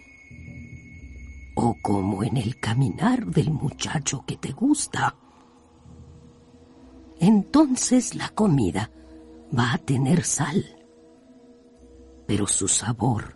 o 1.53 1.77
como 1.81 2.23
en 2.23 2.37
el 2.37 2.61
caminar 2.61 3.25
del 3.25 3.51
muchacho 3.51 4.23
que 4.25 4.37
te 4.37 4.53
gusta. 4.53 5.17
Entonces 7.19 8.15
la 8.15 8.29
comida 8.29 8.89
va 9.53 9.73
a 9.73 9.77
tener 9.79 10.23
sal, 10.23 10.76
pero 12.27 12.45
su 12.45 12.67
sabor 12.67 13.35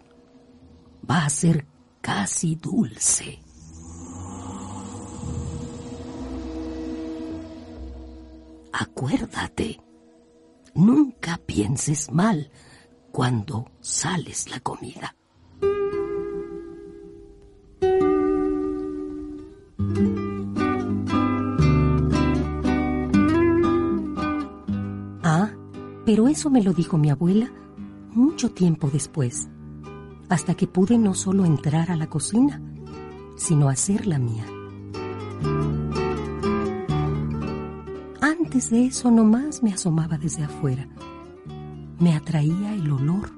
va 1.10 1.26
a 1.26 1.30
ser 1.30 1.66
casi 2.02 2.56
dulce. 2.56 3.40
Acuérdate, 8.74 9.80
nunca 10.76 11.38
pienses 11.38 12.12
mal 12.12 12.52
cuando 13.12 13.72
sales 13.80 14.50
la 14.50 14.60
comida. 14.60 15.16
Ah, 25.24 25.52
pero 26.06 26.28
eso 26.28 26.50
me 26.50 26.62
lo 26.62 26.74
dijo 26.74 26.98
mi 26.98 27.10
abuela 27.10 27.52
mucho 28.14 28.52
tiempo 28.52 28.90
después, 28.92 29.48
hasta 30.30 30.56
que 30.56 30.68
pude 30.68 30.98
no 30.98 31.14
solo 31.14 31.46
entrar 31.46 31.92
a 31.92 31.96
la 31.96 32.08
cocina, 32.08 32.62
sino 33.38 33.70
hacer 33.70 34.08
la 34.08 34.20
mía. 34.20 34.46
Antes 38.22 38.70
de 38.70 38.86
eso 38.86 39.12
nomás 39.12 39.64
me 39.64 39.74
asomaba 39.74 40.18
desde 40.18 40.44
afuera. 40.44 40.88
Me 42.00 42.16
atraía 42.16 42.74
el 42.74 42.92
olor. 42.92 43.32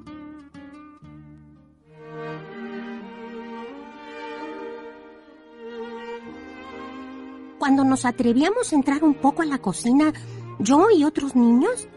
Cuando 7.60 7.84
nos 7.86 8.06
atrevíamos 8.06 8.74
a 8.74 8.76
entrar 8.76 9.04
un 9.04 9.14
poco 9.14 9.42
a 9.42 9.46
la 9.46 9.60
cocina, 9.60 10.12
yo 10.60 10.88
y 10.92 11.06
otros 11.06 11.36
niños, 11.36 11.88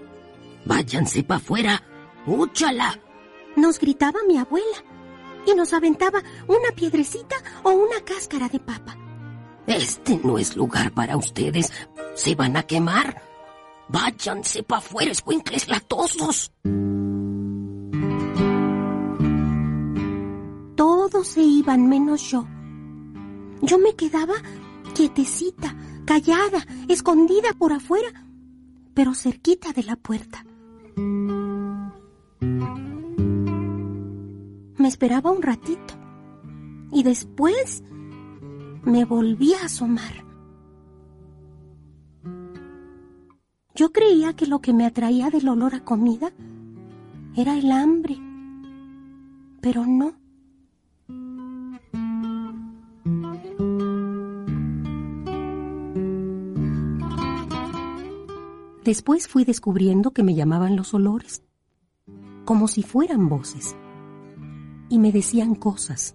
Váyanse 0.66 1.22
para 1.22 1.38
afuera, 1.38 1.82
úchala. 2.26 2.98
nos 3.56 3.78
gritaba 3.78 4.20
mi 4.28 4.36
abuela 4.36 4.84
y 5.46 5.54
nos 5.54 5.72
aventaba 5.72 6.22
una 6.46 6.70
piedrecita 6.74 7.36
o 7.62 7.70
una 7.70 8.00
cáscara 8.04 8.48
de 8.48 8.58
papa. 8.58 8.96
Este 9.66 10.20
no 10.22 10.38
es 10.38 10.56
lugar 10.56 10.92
para 10.92 11.16
ustedes. 11.16 11.72
Se 12.14 12.34
van 12.34 12.56
a 12.56 12.62
quemar. 12.64 13.22
Váyanse 13.88 14.62
para 14.62 14.78
afuera, 14.78 15.12
escuincles 15.12 15.68
latosos. 15.68 16.52
Todos 20.74 21.28
se 21.28 21.42
iban 21.42 21.88
menos 21.88 22.22
yo. 22.30 22.46
Yo 23.62 23.78
me 23.78 23.94
quedaba 23.94 24.34
quietecita, 24.94 25.74
callada, 26.04 26.66
escondida 26.88 27.52
por 27.56 27.72
afuera, 27.72 28.08
pero 28.94 29.14
cerquita 29.14 29.72
de 29.72 29.82
la 29.84 29.96
puerta. 29.96 30.44
Me 34.86 34.90
esperaba 34.90 35.32
un 35.32 35.42
ratito 35.42 35.94
y 36.92 37.02
después 37.02 37.82
me 38.84 39.04
volví 39.04 39.52
a 39.54 39.64
asomar. 39.64 40.24
Yo 43.74 43.90
creía 43.90 44.34
que 44.34 44.46
lo 44.46 44.60
que 44.60 44.72
me 44.72 44.86
atraía 44.86 45.28
del 45.30 45.48
olor 45.48 45.74
a 45.74 45.82
comida 45.82 46.30
era 47.34 47.58
el 47.58 47.72
hambre, 47.72 48.16
pero 49.60 49.84
no. 49.84 50.12
Después 58.84 59.26
fui 59.26 59.44
descubriendo 59.44 60.12
que 60.12 60.22
me 60.22 60.36
llamaban 60.36 60.76
los 60.76 60.94
olores, 60.94 61.42
como 62.44 62.68
si 62.68 62.84
fueran 62.84 63.28
voces, 63.28 63.74
y 64.88 64.98
me 64.98 65.12
decían 65.12 65.54
cosas, 65.54 66.14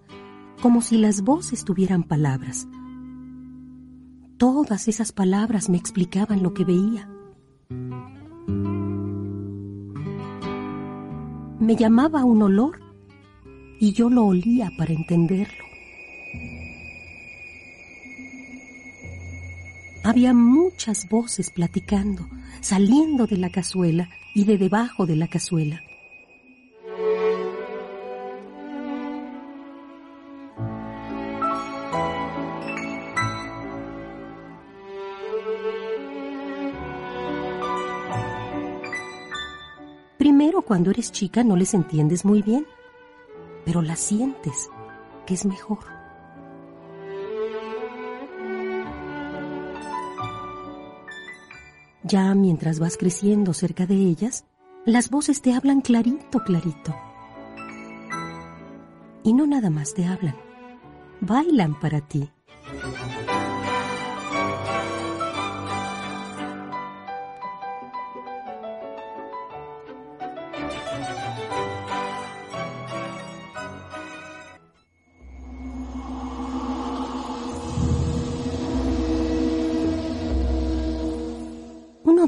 como 0.60 0.80
si 0.82 0.98
las 0.98 1.22
voces 1.22 1.64
tuvieran 1.64 2.04
palabras. 2.04 2.66
Todas 4.38 4.88
esas 4.88 5.12
palabras 5.12 5.68
me 5.68 5.76
explicaban 5.76 6.42
lo 6.42 6.54
que 6.54 6.64
veía. 6.64 7.08
Me 11.60 11.76
llamaba 11.76 12.24
un 12.24 12.42
olor 12.42 12.80
y 13.78 13.92
yo 13.92 14.10
lo 14.10 14.24
olía 14.24 14.70
para 14.76 14.92
entenderlo. 14.92 15.64
Había 20.04 20.34
muchas 20.34 21.08
voces 21.08 21.50
platicando, 21.50 22.28
saliendo 22.60 23.28
de 23.28 23.36
la 23.36 23.50
cazuela 23.50 24.08
y 24.34 24.44
de 24.44 24.58
debajo 24.58 25.06
de 25.06 25.14
la 25.14 25.28
cazuela. 25.28 25.80
Cuando 40.72 40.90
eres 40.90 41.12
chica 41.12 41.44
no 41.44 41.54
les 41.54 41.74
entiendes 41.74 42.24
muy 42.24 42.40
bien, 42.40 42.66
pero 43.66 43.82
las 43.82 44.00
sientes, 44.00 44.70
que 45.26 45.34
es 45.34 45.44
mejor. 45.44 45.80
Ya 52.04 52.34
mientras 52.34 52.78
vas 52.78 52.96
creciendo 52.96 53.52
cerca 53.52 53.84
de 53.84 53.96
ellas, 53.96 54.46
las 54.86 55.10
voces 55.10 55.42
te 55.42 55.52
hablan 55.52 55.82
clarito, 55.82 56.42
clarito. 56.42 56.96
Y 59.24 59.34
no 59.34 59.46
nada 59.46 59.68
más 59.68 59.92
te 59.92 60.06
hablan, 60.06 60.36
bailan 61.20 61.78
para 61.80 62.00
ti. 62.00 62.30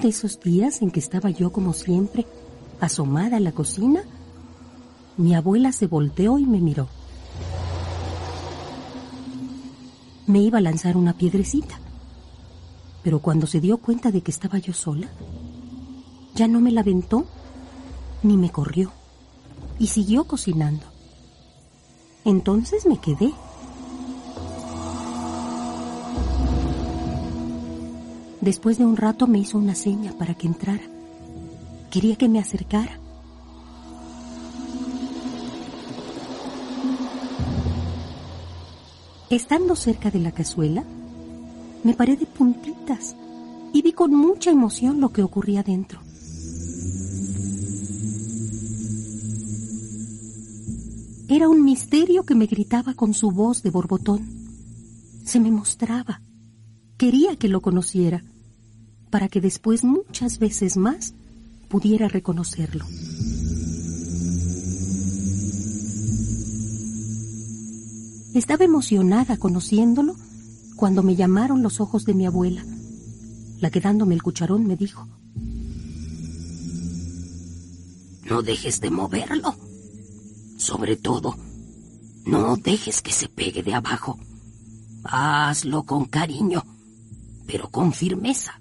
Esos 0.08 0.40
días 0.40 0.82
en 0.82 0.90
que 0.90 1.00
estaba 1.00 1.30
yo 1.30 1.52
como 1.52 1.72
siempre, 1.72 2.26
asomada 2.80 3.38
a 3.38 3.40
la 3.40 3.52
cocina, 3.52 4.02
mi 5.16 5.34
abuela 5.34 5.72
se 5.72 5.86
volteó 5.86 6.38
y 6.38 6.46
me 6.46 6.60
miró. 6.60 6.88
Me 10.26 10.40
iba 10.40 10.58
a 10.58 10.62
lanzar 10.62 10.96
una 10.96 11.12
piedrecita, 11.12 11.78
pero 13.02 13.20
cuando 13.20 13.46
se 13.46 13.60
dio 13.60 13.78
cuenta 13.78 14.10
de 14.10 14.22
que 14.22 14.30
estaba 14.30 14.58
yo 14.58 14.72
sola, 14.72 15.08
ya 16.34 16.48
no 16.48 16.60
me 16.60 16.72
la 16.72 16.80
aventó 16.80 17.26
ni 18.22 18.36
me 18.36 18.50
corrió 18.50 18.90
y 19.78 19.88
siguió 19.88 20.24
cocinando. 20.24 20.86
Entonces 22.24 22.86
me 22.86 22.98
quedé. 22.98 23.32
Después 28.44 28.76
de 28.76 28.84
un 28.84 28.98
rato 28.98 29.26
me 29.26 29.38
hizo 29.38 29.56
una 29.56 29.74
seña 29.74 30.12
para 30.12 30.34
que 30.34 30.46
entrara. 30.46 30.82
Quería 31.90 32.16
que 32.16 32.28
me 32.28 32.38
acercara. 32.38 33.00
Estando 39.30 39.74
cerca 39.74 40.10
de 40.10 40.18
la 40.18 40.30
cazuela, 40.30 40.84
me 41.84 41.94
paré 41.94 42.16
de 42.16 42.26
puntitas 42.26 43.16
y 43.72 43.80
vi 43.80 43.92
con 43.92 44.14
mucha 44.14 44.50
emoción 44.50 45.00
lo 45.00 45.08
que 45.08 45.22
ocurría 45.22 45.62
dentro. 45.62 46.00
Era 51.30 51.48
un 51.48 51.64
misterio 51.64 52.24
que 52.24 52.34
me 52.34 52.44
gritaba 52.44 52.92
con 52.92 53.14
su 53.14 53.30
voz 53.30 53.62
de 53.62 53.70
borbotón. 53.70 54.28
Se 55.24 55.40
me 55.40 55.50
mostraba. 55.50 56.20
Quería 56.98 57.36
que 57.36 57.48
lo 57.48 57.62
conociera, 57.62 58.22
para 59.14 59.28
que 59.28 59.40
después 59.40 59.84
muchas 59.84 60.40
veces 60.40 60.76
más 60.76 61.14
pudiera 61.68 62.08
reconocerlo. 62.08 62.84
Estaba 68.34 68.64
emocionada 68.64 69.36
conociéndolo 69.36 70.16
cuando 70.74 71.04
me 71.04 71.14
llamaron 71.14 71.62
los 71.62 71.78
ojos 71.78 72.04
de 72.04 72.14
mi 72.14 72.26
abuela, 72.26 72.64
la 73.60 73.70
que 73.70 73.80
dándome 73.80 74.16
el 74.16 74.22
cucharón 74.24 74.66
me 74.66 74.74
dijo, 74.74 75.06
No 78.28 78.42
dejes 78.42 78.80
de 78.80 78.90
moverlo. 78.90 79.54
Sobre 80.56 80.96
todo, 80.96 81.36
no 82.26 82.56
dejes 82.56 83.00
que 83.00 83.12
se 83.12 83.28
pegue 83.28 83.62
de 83.62 83.74
abajo. 83.74 84.18
Hazlo 85.04 85.84
con 85.84 86.06
cariño, 86.06 86.64
pero 87.46 87.70
con 87.70 87.92
firmeza. 87.92 88.58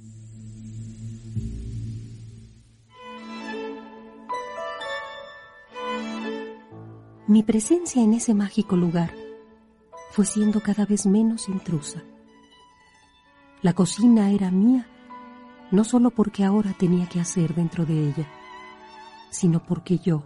Mi 7.34 7.42
presencia 7.42 8.04
en 8.04 8.14
ese 8.14 8.36
mágico 8.36 8.76
lugar 8.76 9.12
fue 10.12 10.24
siendo 10.24 10.62
cada 10.62 10.86
vez 10.86 11.08
menos 11.08 11.50
intrusa. 11.50 12.04
La 13.64 13.74
cocina 13.74 14.30
era 14.30 14.52
mía, 14.52 14.86
no 15.72 15.84
solo 15.84 16.12
porque 16.12 16.44
ahora 16.44 16.76
tenía 16.78 17.10
que 17.10 17.20
hacer 17.20 17.56
dentro 17.56 17.88
de 17.88 18.10
ella, 18.10 18.28
sino 19.32 19.66
porque 19.66 19.98
yo 19.98 20.22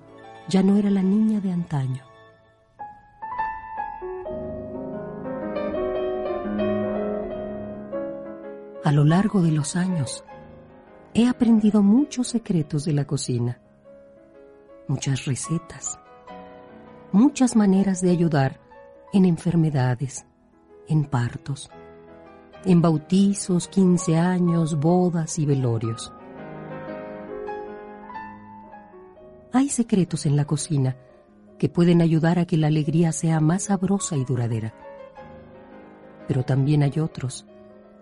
ya 0.50 0.62
no 0.63 0.76
era 0.76 0.89
la 0.89 1.02
niña 1.02 1.39
de 1.39 1.54
antaño. 1.54 2.04
A 8.84 8.91
lo 8.91 9.06
largo 9.06 9.41
de 9.41 9.54
los 9.54 9.78
años, 9.78 10.26
he 11.13 11.26
aprendido 11.26 11.82
muchos 11.82 12.28
secretos 12.28 12.84
de 12.84 12.91
la 12.91 13.08
cocina, 13.08 13.62
muchas 14.89 15.24
recetas, 15.24 15.98
muchas 17.12 17.56
maneras 17.56 18.02
de 18.02 18.12
ayudar 18.12 18.60
en 19.13 19.26
enfermedades, 19.26 20.26
en 20.88 21.06
partos, 21.06 21.70
en 22.65 22.82
bautizos, 22.82 23.67
quince 23.67 24.17
años, 24.17 24.80
bodas 24.80 25.39
y 25.39 25.46
velorios. 25.46 26.12
Hay 29.54 29.70
secretos 29.70 30.26
en 30.26 30.36
la 30.36 30.46
cocina 30.46 30.98
que 31.58 31.70
pueden 31.70 32.02
ayudar 32.02 32.39
a 32.39 32.46
que 32.46 32.58
la 32.58 32.67
alegría 32.67 33.12
sea 33.12 33.39
más 33.39 33.63
sabrosa 33.63 34.15
y 34.15 34.26
duradera. 34.26 34.74
Pero 36.28 36.43
también 36.43 36.84
hay 36.84 37.00
otros 37.00 37.48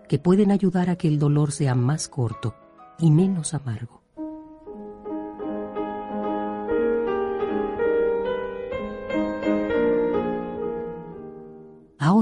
que 0.08 0.18
pueden 0.18 0.50
ayudar 0.50 0.90
a 0.90 0.96
que 0.96 1.08
el 1.08 1.18
dolor 1.18 1.52
sea 1.52 1.74
más 1.74 2.08
corto 2.08 2.54
y 2.98 3.10
menos 3.10 3.54
amargo. 3.54 4.05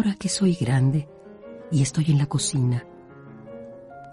Ahora 0.05 0.17
que 0.17 0.29
soy 0.29 0.55
grande 0.55 1.09
y 1.71 1.81
estoy 1.81 2.05
en 2.11 2.19
la 2.19 2.27
cocina, 2.27 2.87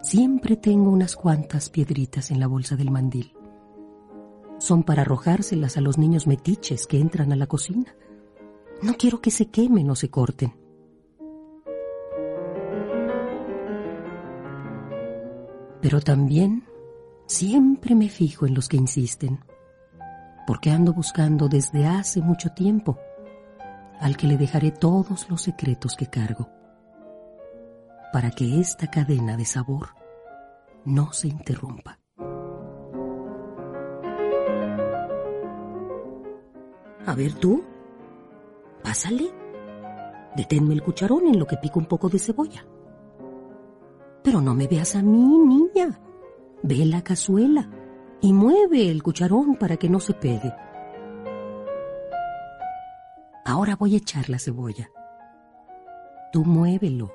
siempre 0.01 0.55
tengo 0.55 0.89
unas 0.89 1.17
cuantas 1.17 1.69
piedritas 1.69 2.31
en 2.31 2.39
la 2.39 2.47
bolsa 2.47 2.77
del 2.77 2.89
mandil 2.89 3.35
son 4.61 4.83
para 4.83 5.01
arrojárselas 5.01 5.77
a 5.77 5.81
los 5.81 5.97
niños 5.97 6.27
metiches 6.27 6.85
que 6.85 6.99
entran 6.99 7.33
a 7.33 7.35
la 7.35 7.47
cocina. 7.47 7.95
No 8.83 8.93
quiero 8.93 9.19
que 9.19 9.31
se 9.31 9.47
quemen 9.47 9.89
o 9.89 9.95
se 9.95 10.11
corten. 10.11 10.53
Pero 15.81 15.99
también 15.99 16.63
siempre 17.25 17.95
me 17.95 18.07
fijo 18.07 18.45
en 18.45 18.53
los 18.53 18.69
que 18.69 18.77
insisten, 18.77 19.39
porque 20.45 20.69
ando 20.69 20.93
buscando 20.93 21.49
desde 21.49 21.87
hace 21.87 22.21
mucho 22.21 22.51
tiempo 22.51 22.99
al 24.01 24.17
que 24.17 24.27
le 24.27 24.37
dejaré 24.37 24.71
todos 24.71 25.29
los 25.29 25.43
secretos 25.43 25.95
que 25.95 26.07
cargo, 26.07 26.49
para 28.11 28.31
que 28.31 28.59
esta 28.59 28.87
cadena 28.87 29.37
de 29.37 29.45
sabor 29.45 29.89
no 30.83 31.13
se 31.13 31.27
interrumpa. 31.27 31.99
A 37.05 37.15
ver 37.15 37.33
tú, 37.33 37.63
pásale. 38.83 39.31
Deténme 40.35 40.73
el 40.73 40.81
cucharón 40.81 41.27
en 41.27 41.37
lo 41.37 41.45
que 41.45 41.57
pico 41.57 41.79
un 41.79 41.85
poco 41.85 42.09
de 42.09 42.19
cebolla. 42.19 42.65
Pero 44.23 44.41
no 44.41 44.53
me 44.55 44.67
veas 44.67 44.95
a 44.95 45.01
mí, 45.01 45.37
niña. 45.39 45.99
Ve 46.63 46.85
la 46.85 47.03
cazuela 47.03 47.69
y 48.21 48.33
mueve 48.33 48.89
el 48.89 49.03
cucharón 49.03 49.55
para 49.55 49.77
que 49.77 49.89
no 49.89 49.99
se 49.99 50.13
pegue. 50.13 50.53
Ahora 53.51 53.75
voy 53.75 53.95
a 53.95 53.97
echar 53.97 54.29
la 54.29 54.39
cebolla. 54.39 54.89
Tú 56.31 56.45
muévelo. 56.45 57.13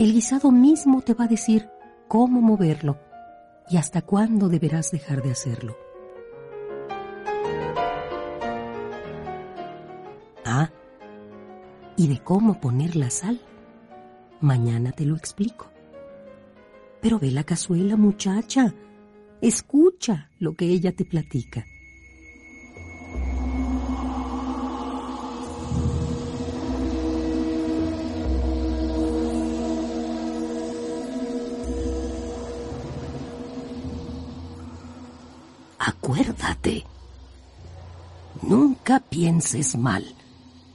El 0.00 0.12
guisado 0.12 0.50
mismo 0.50 1.00
te 1.00 1.14
va 1.14 1.26
a 1.26 1.28
decir 1.28 1.70
cómo 2.08 2.40
moverlo 2.40 2.98
y 3.70 3.76
hasta 3.76 4.02
cuándo 4.02 4.48
deberás 4.48 4.90
dejar 4.90 5.22
de 5.22 5.30
hacerlo. 5.30 5.76
Ah, 10.44 10.70
y 11.96 12.08
de 12.08 12.18
cómo 12.18 12.60
poner 12.60 12.96
la 12.96 13.10
sal. 13.10 13.40
Mañana 14.40 14.90
te 14.90 15.04
lo 15.04 15.14
explico. 15.14 15.70
Pero 17.00 17.20
ve 17.20 17.30
la 17.30 17.44
cazuela, 17.44 17.94
muchacha. 17.96 18.74
Escucha 19.40 20.30
lo 20.40 20.56
que 20.56 20.64
ella 20.64 20.90
te 20.96 21.04
platica. 21.04 21.64
Acuérdate, 35.90 36.86
nunca 38.42 39.00
pienses 39.00 39.76
mal 39.76 40.04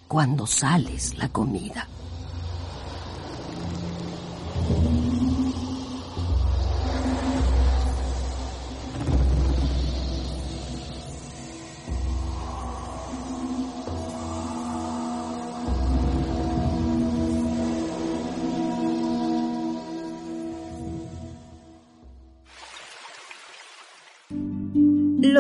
cuando 0.10 0.46
sales 0.46 1.18
la 1.18 1.30
comida. 1.30 1.88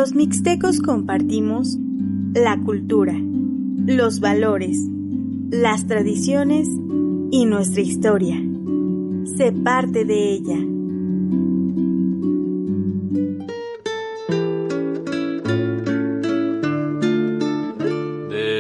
Los 0.05 0.13
mixtecos 0.13 0.81
compartimos 0.81 1.79
la 2.35 2.61
cultura 2.61 3.15
los 3.87 4.19
valores, 4.19 4.77
las 5.49 5.87
tradiciones 5.87 6.67
y 7.31 7.45
nuestra 7.47 7.81
historia. 7.81 8.39
Sé 9.35 9.51
parte 9.51 10.05
de 10.05 10.31
ella. 10.33 10.59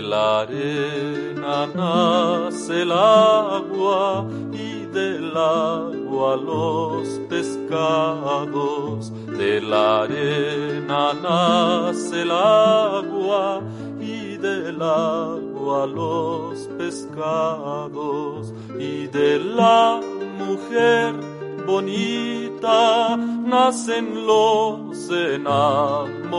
la 0.01 0.41
arena 0.41 1.67
nace 1.75 2.81
el 2.81 2.91
agua 2.91 4.27
y 4.51 4.85
del 4.91 5.37
agua 5.37 6.37
los 6.37 7.07
pescados. 7.29 8.74
La 9.69 10.03
arena 10.03 11.13
nace 11.13 12.21
el 12.21 12.31
agua 12.31 13.61
y 13.99 14.37
del 14.37 14.79
agua 14.81 15.87
los 15.87 16.67
pescados 16.77 18.53
y 18.77 19.07
de 19.07 19.39
la 19.39 19.99
mujer 20.37 21.15
bonita 21.65 23.17
nacen 23.17 24.27
los 24.27 25.09
enamorados 25.09 26.35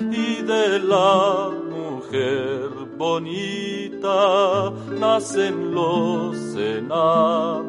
y 0.00 0.42
de 0.42 0.78
la 0.80 1.50
mujer 1.70 2.68
bonita 2.98 4.72
nacen 5.00 5.74
los 5.74 6.36
enamorados. 6.54 7.66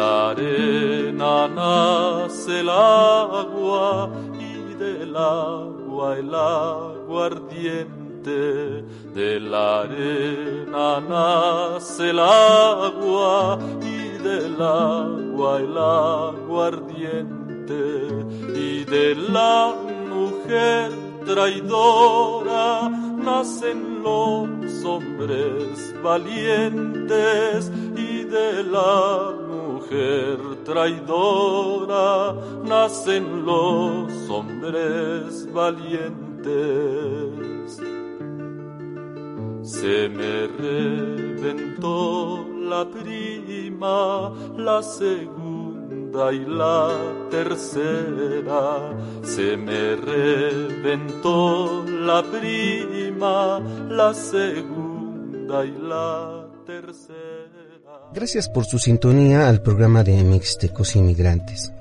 La 0.00 0.30
arena 0.30 1.34
nace 1.48 2.60
el 2.60 2.70
agua 2.70 4.08
y 4.48 4.50
del 4.82 5.14
agua 5.16 6.18
el 6.22 6.34
aguardiente. 6.34 8.40
De 9.18 9.30
la 9.52 9.66
arena 9.82 10.86
nace 11.14 12.04
el 12.10 12.20
agua 12.20 13.58
y 13.96 13.98
del 14.28 14.56
agua 14.62 15.50
el 15.64 15.76
aguardiente. 15.76 17.82
Y 18.66 18.68
de 18.94 19.08
la 19.36 19.58
mujer 20.14 20.86
traidora 21.26 22.88
nacen 23.28 23.78
los 24.02 24.84
hombres 24.84 25.94
valientes 26.02 27.70
y 27.96 28.24
de 28.24 28.64
la 28.64 29.39
traidora 30.64 32.34
nacen 32.64 33.44
los 33.44 34.30
hombres 34.30 35.52
valientes. 35.52 36.00
Se 39.62 40.08
me 40.08 40.46
reventó 40.46 42.46
la 42.60 42.88
prima, 42.88 44.32
la 44.56 44.82
segunda 44.82 46.32
y 46.32 46.44
la 46.46 46.88
tercera. 47.30 48.96
Se 49.22 49.56
me 49.56 49.96
reventó 49.96 51.84
la 51.86 52.22
prima, 52.22 53.60
la 53.88 54.14
segunda 54.14 55.64
y 55.64 55.72
la 55.72 56.46
tercera. 56.64 57.29
Gracias 58.12 58.48
por 58.48 58.64
su 58.64 58.80
sintonía 58.80 59.48
al 59.48 59.62
programa 59.62 60.02
de 60.02 60.24
Mixtecos 60.24 60.96
Inmigrantes. 60.96 61.72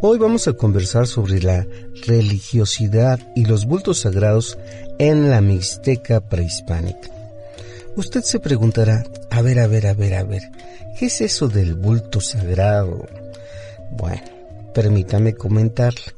Hoy 0.00 0.16
vamos 0.16 0.48
a 0.48 0.54
conversar 0.54 1.06
sobre 1.06 1.42
la 1.42 1.66
religiosidad 2.06 3.20
y 3.34 3.44
los 3.44 3.66
bultos 3.66 4.00
sagrados 4.00 4.56
en 4.98 5.28
la 5.28 5.42
Mixteca 5.42 6.20
prehispánica. 6.20 7.10
Usted 7.94 8.22
se 8.22 8.40
preguntará, 8.40 9.04
a 9.30 9.42
ver, 9.42 9.58
a 9.58 9.66
ver, 9.66 9.86
a 9.86 9.92
ver, 9.92 10.14
a 10.14 10.22
ver, 10.22 10.50
¿qué 10.98 11.06
es 11.06 11.20
eso 11.20 11.46
del 11.48 11.74
bulto 11.74 12.22
sagrado? 12.22 13.06
Bueno, 13.90 14.22
permítame 14.72 15.34
comentarle. 15.34 16.14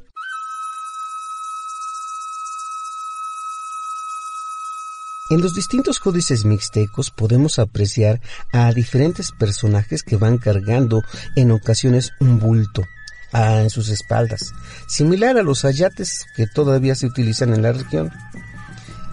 En 5.29 5.41
los 5.41 5.53
distintos 5.53 5.99
códices 5.99 6.43
mixtecos 6.43 7.11
podemos 7.11 7.59
apreciar 7.59 8.19
a 8.51 8.71
diferentes 8.73 9.31
personajes 9.31 10.01
que 10.01 10.17
van 10.17 10.39
cargando 10.39 11.03
en 11.35 11.51
ocasiones 11.51 12.13
un 12.19 12.39
bulto 12.39 12.83
ah, 13.31 13.61
en 13.61 13.69
sus 13.69 13.89
espaldas, 13.89 14.53
similar 14.87 15.37
a 15.37 15.43
los 15.43 15.65
ayates 15.65 16.25
que 16.35 16.47
todavía 16.47 16.95
se 16.95 17.05
utilizan 17.05 17.53
en 17.53 17.61
la 17.61 17.73
región. 17.73 18.11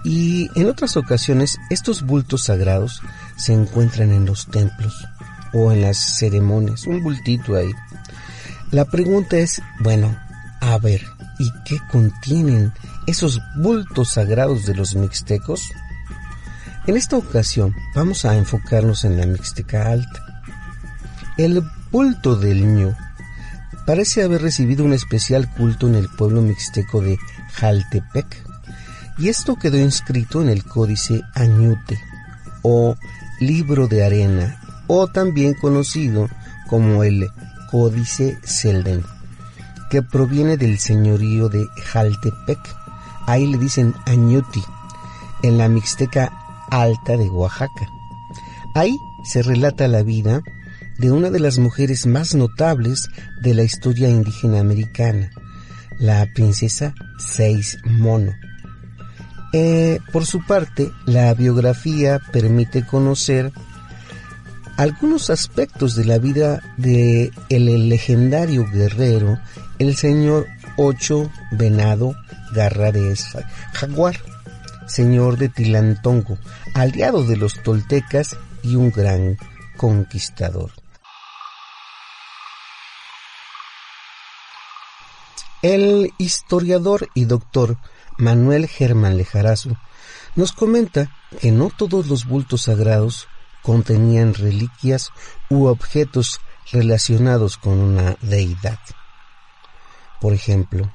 Y 0.04 0.48
en 0.54 0.70
otras 0.70 0.96
ocasiones 0.96 1.58
estos 1.68 2.00
bultos 2.02 2.44
sagrados 2.44 3.02
se 3.36 3.52
encuentran 3.52 4.10
en 4.10 4.24
los 4.24 4.46
templos 4.46 4.94
o 5.52 5.70
en 5.70 5.82
las 5.82 5.98
ceremonias, 5.98 6.86
un 6.86 7.02
bultito 7.02 7.56
ahí. 7.56 7.72
La 8.70 8.86
pregunta 8.86 9.36
es, 9.36 9.60
bueno, 9.80 10.16
a 10.62 10.78
ver, 10.78 11.02
¿y 11.38 11.50
qué 11.66 11.78
contienen 11.92 12.72
esos 13.06 13.38
bultos 13.58 14.12
sagrados 14.12 14.64
de 14.64 14.74
los 14.74 14.94
mixtecos? 14.94 15.60
En 16.86 16.96
esta 16.96 17.16
ocasión 17.16 17.74
vamos 17.96 18.24
a 18.24 18.36
enfocarnos 18.36 19.04
en 19.04 19.16
la 19.16 19.26
Mixteca 19.26 19.90
Alta. 19.90 20.42
El 21.36 21.64
bulto 21.90 22.36
del 22.36 22.64
ñu 22.64 22.94
parece 23.86 24.22
haber 24.22 24.40
recibido 24.42 24.84
un 24.84 24.92
especial 24.92 25.52
culto 25.52 25.88
en 25.88 25.96
el 25.96 26.08
pueblo 26.08 26.42
mixteco 26.42 27.00
de 27.00 27.18
Jaltepec, 27.54 28.26
y 29.18 29.30
esto 29.30 29.56
quedó 29.56 29.78
inscrito 29.78 30.40
en 30.42 30.48
el 30.48 30.62
códice 30.64 31.22
Añute 31.34 31.98
o 32.62 32.96
libro 33.40 33.88
de 33.88 34.04
arena 34.04 34.60
o 34.86 35.08
también 35.08 35.54
conocido 35.54 36.28
como 36.68 37.02
el 37.02 37.28
códice 37.70 38.38
Selden 38.44 39.02
que 39.90 40.02
proviene 40.02 40.56
del 40.56 40.78
señorío 40.78 41.48
de 41.48 41.66
Jaltepec 41.84 42.60
ahí 43.26 43.46
le 43.46 43.58
dicen 43.58 43.94
Añuti 44.06 44.62
en 45.42 45.58
la 45.58 45.68
Mixteca 45.68 46.45
Alta 46.70 47.16
de 47.16 47.28
Oaxaca. 47.28 47.88
Ahí 48.74 48.98
se 49.24 49.42
relata 49.42 49.88
la 49.88 50.02
vida 50.02 50.42
de 50.98 51.10
una 51.10 51.30
de 51.30 51.40
las 51.40 51.58
mujeres 51.58 52.06
más 52.06 52.34
notables 52.34 53.08
de 53.40 53.54
la 53.54 53.62
historia 53.62 54.08
indígena 54.08 54.60
americana, 54.60 55.30
la 55.98 56.26
princesa 56.34 56.94
Seis 57.18 57.78
Mono, 57.84 58.32
eh, 59.52 60.00
por 60.12 60.26
su 60.26 60.44
parte, 60.44 60.90
la 61.06 61.32
biografía 61.32 62.20
permite 62.30 62.84
conocer 62.84 63.52
algunos 64.76 65.30
aspectos 65.30 65.96
de 65.96 66.04
la 66.04 66.18
vida 66.18 66.60
de 66.76 67.30
el 67.48 67.88
legendario 67.88 68.66
guerrero, 68.70 69.38
el 69.78 69.96
señor 69.96 70.46
Ocho 70.76 71.30
Venado 71.52 72.14
Garrares 72.54 73.24
Jaguar, 73.72 74.16
señor 74.86 75.38
de 75.38 75.48
Tilantongo, 75.48 76.38
aliado 76.74 77.24
de 77.24 77.36
los 77.36 77.62
toltecas 77.62 78.36
y 78.62 78.76
un 78.76 78.90
gran 78.90 79.36
conquistador. 79.76 80.70
El 85.62 86.12
historiador 86.18 87.08
y 87.14 87.24
doctor 87.24 87.78
Manuel 88.18 88.66
Germán 88.66 89.16
Lejarazo, 89.16 89.76
nos 90.34 90.52
comenta 90.52 91.10
que 91.40 91.50
no 91.50 91.70
todos 91.70 92.06
los 92.06 92.26
bultos 92.26 92.62
sagrados 92.62 93.28
contenían 93.62 94.34
reliquias 94.34 95.10
u 95.50 95.66
objetos 95.66 96.40
relacionados 96.72 97.56
con 97.56 97.78
una 97.78 98.16
deidad. 98.22 98.78
Por 100.20 100.32
ejemplo, 100.32 100.92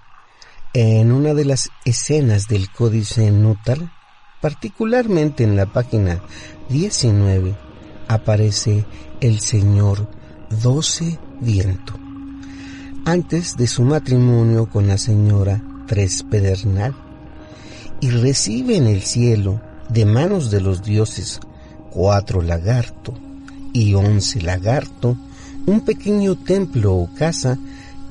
en 0.73 1.11
una 1.11 1.33
de 1.33 1.43
las 1.43 1.69
escenas 1.83 2.47
del 2.47 2.71
Códice 2.71 3.29
Nútal, 3.29 3.91
particularmente 4.39 5.43
en 5.43 5.57
la 5.57 5.65
página 5.65 6.21
19, 6.69 7.55
aparece 8.07 8.85
el 9.19 9.41
señor 9.41 10.07
Doce 10.61 11.19
Viento, 11.41 11.93
antes 13.03 13.57
de 13.57 13.67
su 13.67 13.83
matrimonio 13.83 14.69
con 14.69 14.87
la 14.87 14.97
señora 14.97 15.61
Tres 15.87 16.23
Pedernal 16.23 16.95
y 17.99 18.09
recibe 18.09 18.77
en 18.77 18.87
el 18.87 19.01
cielo, 19.01 19.61
de 19.89 20.05
manos 20.05 20.51
de 20.51 20.61
los 20.61 20.83
dioses, 20.83 21.41
cuatro 21.89 22.41
lagarto 22.41 23.13
y 23.73 23.93
once 23.93 24.41
lagarto, 24.41 25.17
un 25.65 25.81
pequeño 25.81 26.37
templo 26.37 26.93
o 26.93 27.13
casa 27.13 27.59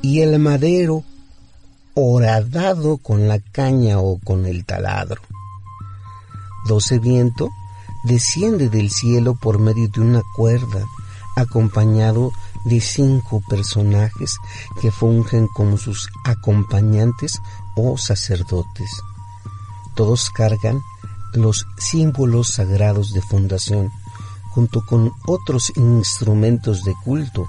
y 0.03 0.21
el 0.21 0.39
madero 0.39 1.05
horadado 1.95 2.99
con 2.99 3.29
la 3.29 3.39
caña 3.39 3.99
o 3.99 4.19
con 4.19 4.47
el 4.47 4.65
taladro. 4.65 5.21
Doce 6.67 6.99
viento 6.99 7.51
desciende 8.05 8.69
del 8.69 8.91
cielo 8.91 9.35
por 9.35 9.59
medio 9.59 9.89
de 9.89 10.01
una 10.01 10.23
cuerda, 10.37 10.85
acompañado 11.37 12.33
de 12.65 12.81
cinco 12.81 13.43
personajes 13.49 14.37
que 14.81 14.91
fungen 14.91 15.49
como 15.49 15.79
sus 15.79 16.09
acompañantes 16.25 17.41
o 17.77 17.97
sacerdotes. 17.97 18.91
Todos 19.95 20.31
cargan 20.31 20.81
los 21.33 21.67
símbolos 21.79 22.49
sagrados 22.49 23.13
de 23.13 23.23
fundación, 23.23 23.91
junto 24.51 24.85
con 24.85 25.13
otros 25.27 25.73
instrumentos 25.77 26.83
de 26.85 26.95
culto. 27.05 27.47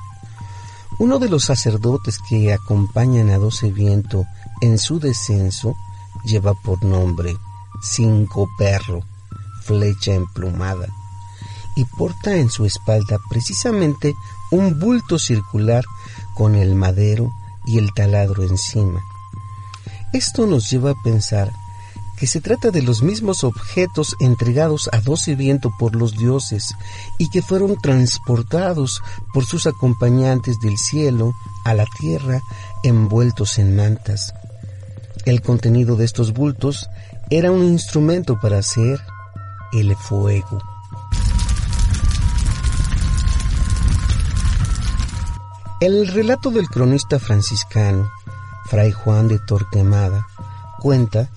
Uno 1.03 1.17
de 1.17 1.29
los 1.29 1.45
sacerdotes 1.45 2.19
que 2.19 2.53
acompañan 2.53 3.31
a 3.31 3.39
Doce 3.39 3.71
Viento 3.71 4.27
en 4.61 4.77
su 4.77 4.99
descenso 4.99 5.75
lleva 6.23 6.53
por 6.53 6.83
nombre 6.83 7.35
Cinco 7.81 8.47
Perro, 8.55 9.01
flecha 9.63 10.13
emplumada, 10.13 10.89
y 11.75 11.85
porta 11.85 12.35
en 12.35 12.51
su 12.51 12.67
espalda 12.67 13.17
precisamente 13.31 14.13
un 14.51 14.79
bulto 14.79 15.17
circular 15.17 15.83
con 16.35 16.53
el 16.53 16.75
madero 16.75 17.33
y 17.65 17.79
el 17.79 17.91
taladro 17.95 18.43
encima. 18.43 19.01
Esto 20.13 20.45
nos 20.45 20.69
lleva 20.69 20.91
a 20.91 21.01
pensar 21.03 21.51
que 22.21 22.27
se 22.27 22.39
trata 22.39 22.69
de 22.69 22.83
los 22.83 23.01
mismos 23.01 23.43
objetos 23.43 24.15
entregados 24.19 24.91
a 24.93 25.01
doce 25.01 25.33
viento 25.33 25.73
por 25.79 25.95
los 25.95 26.15
dioses 26.15 26.75
y 27.17 27.31
que 27.31 27.41
fueron 27.41 27.77
transportados 27.81 29.01
por 29.33 29.43
sus 29.43 29.65
acompañantes 29.65 30.59
del 30.59 30.77
cielo 30.77 31.33
a 31.65 31.73
la 31.73 31.87
tierra 31.99 32.39
envueltos 32.83 33.57
en 33.57 33.75
mantas. 33.75 34.35
El 35.25 35.41
contenido 35.41 35.95
de 35.95 36.05
estos 36.05 36.31
bultos 36.31 36.87
era 37.31 37.51
un 37.51 37.63
instrumento 37.63 38.39
para 38.39 38.59
hacer 38.59 39.01
el 39.73 39.95
fuego. 39.95 40.59
El 45.79 46.07
relato 46.07 46.51
del 46.51 46.67
cronista 46.67 47.17
franciscano, 47.17 48.11
Fray 48.65 48.91
Juan 48.91 49.27
de 49.27 49.39
Torquemada, 49.39 50.27
cuenta 50.79 51.27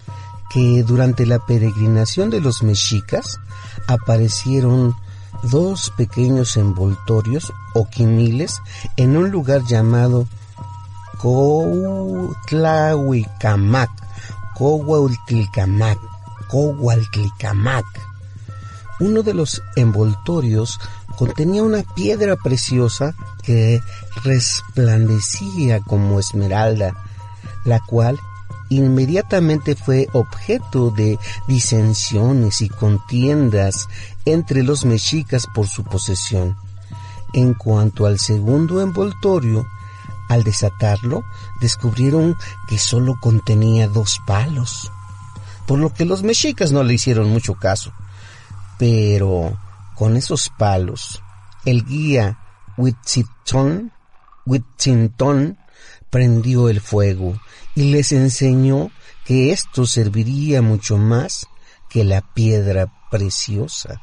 que 0.54 0.82
durante 0.84 1.26
la 1.26 1.40
peregrinación 1.40 2.30
de 2.30 2.40
los 2.40 2.62
mexicas 2.62 3.40
aparecieron 3.88 4.94
dos 5.42 5.92
pequeños 5.96 6.56
envoltorios 6.56 7.52
o 7.74 7.90
quimiles 7.90 8.60
en 8.96 9.16
un 9.16 9.32
lugar 9.32 9.64
llamado 9.64 10.28
Coutlahuicamac, 11.18 13.90
Cohualtlicamac, 14.56 15.98
Cohualtlicamac. 16.48 17.84
Uno 19.00 19.24
de 19.24 19.34
los 19.34 19.60
envoltorios 19.74 20.78
contenía 21.16 21.64
una 21.64 21.82
piedra 21.82 22.36
preciosa 22.36 23.12
que 23.42 23.80
resplandecía 24.22 25.80
como 25.80 26.20
esmeralda, 26.20 26.94
la 27.64 27.80
cual 27.80 28.20
inmediatamente 28.68 29.74
fue 29.74 30.08
objeto 30.12 30.90
de 30.90 31.18
disensiones 31.46 32.62
y 32.62 32.68
contiendas 32.68 33.88
entre 34.24 34.62
los 34.62 34.84
mexicas 34.84 35.46
por 35.54 35.66
su 35.66 35.84
posesión. 35.84 36.56
En 37.32 37.54
cuanto 37.54 38.06
al 38.06 38.18
segundo 38.18 38.80
envoltorio, 38.80 39.66
al 40.28 40.44
desatarlo, 40.44 41.24
descubrieron 41.60 42.36
que 42.68 42.78
sólo 42.78 43.18
contenía 43.20 43.88
dos 43.88 44.20
palos, 44.26 44.90
por 45.66 45.78
lo 45.78 45.92
que 45.92 46.04
los 46.04 46.22
mexicas 46.22 46.72
no 46.72 46.82
le 46.82 46.94
hicieron 46.94 47.30
mucho 47.30 47.54
caso. 47.54 47.92
Pero 48.78 49.56
con 49.94 50.16
esos 50.16 50.50
palos, 50.56 51.22
el 51.64 51.84
guía 51.84 52.38
Huitziton, 52.76 53.92
Huitzinton 54.46 55.58
prendió 56.10 56.68
el 56.68 56.80
fuego 56.80 57.38
y 57.74 57.90
les 57.90 58.12
enseñó 58.12 58.90
que 59.24 59.52
esto 59.52 59.86
serviría 59.86 60.62
mucho 60.62 60.96
más 60.98 61.46
que 61.88 62.04
la 62.04 62.20
piedra 62.20 62.92
preciosa. 63.10 64.02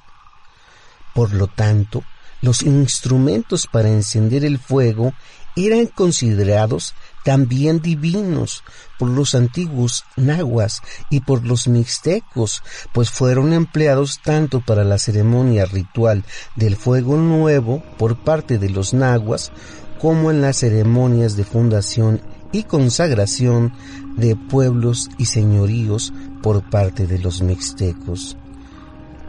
Por 1.13 1.34
lo 1.34 1.47
tanto, 1.47 2.03
los 2.41 2.63
instrumentos 2.63 3.67
para 3.67 3.89
encender 3.89 4.45
el 4.45 4.57
fuego 4.57 5.13
eran 5.55 5.86
considerados 5.88 6.95
también 7.23 7.81
divinos 7.81 8.63
por 8.97 9.10
los 9.10 9.36
antiguos 9.36 10.05
nahuas 10.15 10.81
y 11.10 11.19
por 11.19 11.45
los 11.45 11.67
mixtecos, 11.67 12.63
pues 12.93 13.10
fueron 13.10 13.53
empleados 13.53 14.21
tanto 14.23 14.62
para 14.62 14.84
la 14.84 14.97
ceremonia 14.97 15.65
ritual 15.65 16.23
del 16.55 16.77
fuego 16.77 17.17
nuevo 17.17 17.84
por 17.97 18.23
parte 18.23 18.57
de 18.57 18.69
los 18.69 18.93
nahuas 18.93 19.51
como 19.99 20.31
en 20.31 20.41
las 20.41 20.57
ceremonias 20.57 21.36
de 21.36 21.43
fundación 21.43 22.21
y 22.51 22.63
consagración 22.63 23.73
de 24.17 24.35
pueblos 24.35 25.09
y 25.17 25.25
señoríos 25.25 26.13
por 26.41 26.69
parte 26.69 27.07
de 27.07 27.19
los 27.19 27.41
mixtecos. 27.41 28.37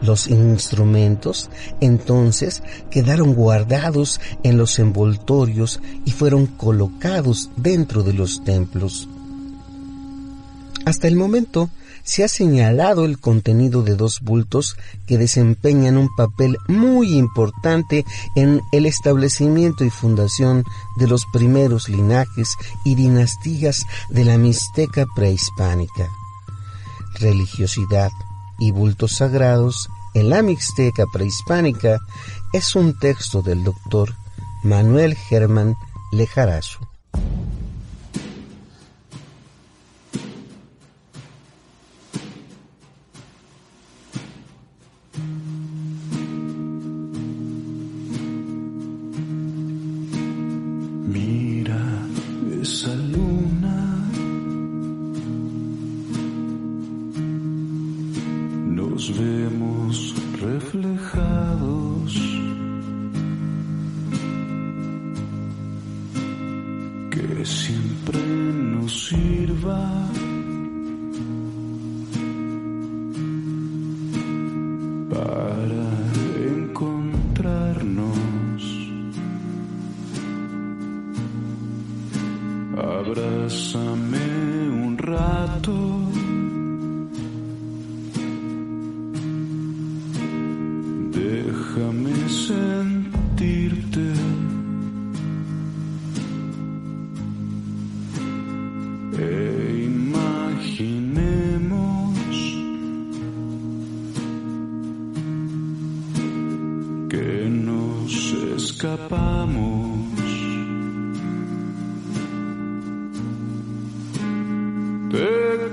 Los 0.01 0.27
instrumentos 0.27 1.49
entonces 1.79 2.61
quedaron 2.91 3.33
guardados 3.33 4.19
en 4.43 4.57
los 4.57 4.77
envoltorios 4.79 5.79
y 6.03 6.11
fueron 6.11 6.47
colocados 6.47 7.49
dentro 7.55 8.03
de 8.03 8.13
los 8.13 8.43
templos. 8.43 9.07
Hasta 10.85 11.07
el 11.07 11.15
momento 11.15 11.69
se 12.03 12.23
ha 12.23 12.27
señalado 12.27 13.05
el 13.05 13.19
contenido 13.19 13.81
de 13.81 13.95
dos 13.95 14.21
bultos 14.21 14.75
que 15.07 15.17
desempeñan 15.17 15.97
un 15.97 16.13
papel 16.15 16.57
muy 16.67 17.17
importante 17.17 18.05
en 18.35 18.61
el 18.71 18.85
establecimiento 18.85 19.83
y 19.85 19.89
fundación 19.89 20.63
de 20.97 21.07
los 21.07 21.25
primeros 21.31 21.89
linajes 21.89 22.55
y 22.83 22.95
dinastías 22.95 23.85
de 24.09 24.25
la 24.25 24.37
Mixteca 24.37 25.05
prehispánica. 25.15 26.09
Religiosidad 27.19 28.11
y 28.59 28.71
bultos 28.71 29.15
sagrados 29.17 29.89
en 30.13 30.29
la 30.29 30.41
Mixteca 30.41 31.05
prehispánica 31.11 31.99
es 32.53 32.75
un 32.75 32.97
texto 32.99 33.41
del 33.41 33.63
doctor 33.63 34.13
Manuel 34.63 35.15
Germán 35.15 35.75
Lejarazo. 36.11 36.92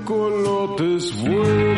colotes 0.05 1.13
vuelan. 1.21 1.70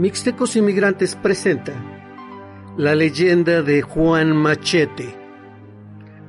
Mixtecos 0.00 0.56
Inmigrantes 0.56 1.14
presenta 1.14 1.74
La 2.78 2.94
leyenda 2.94 3.60
de 3.60 3.82
Juan 3.82 4.34
Machete, 4.34 5.14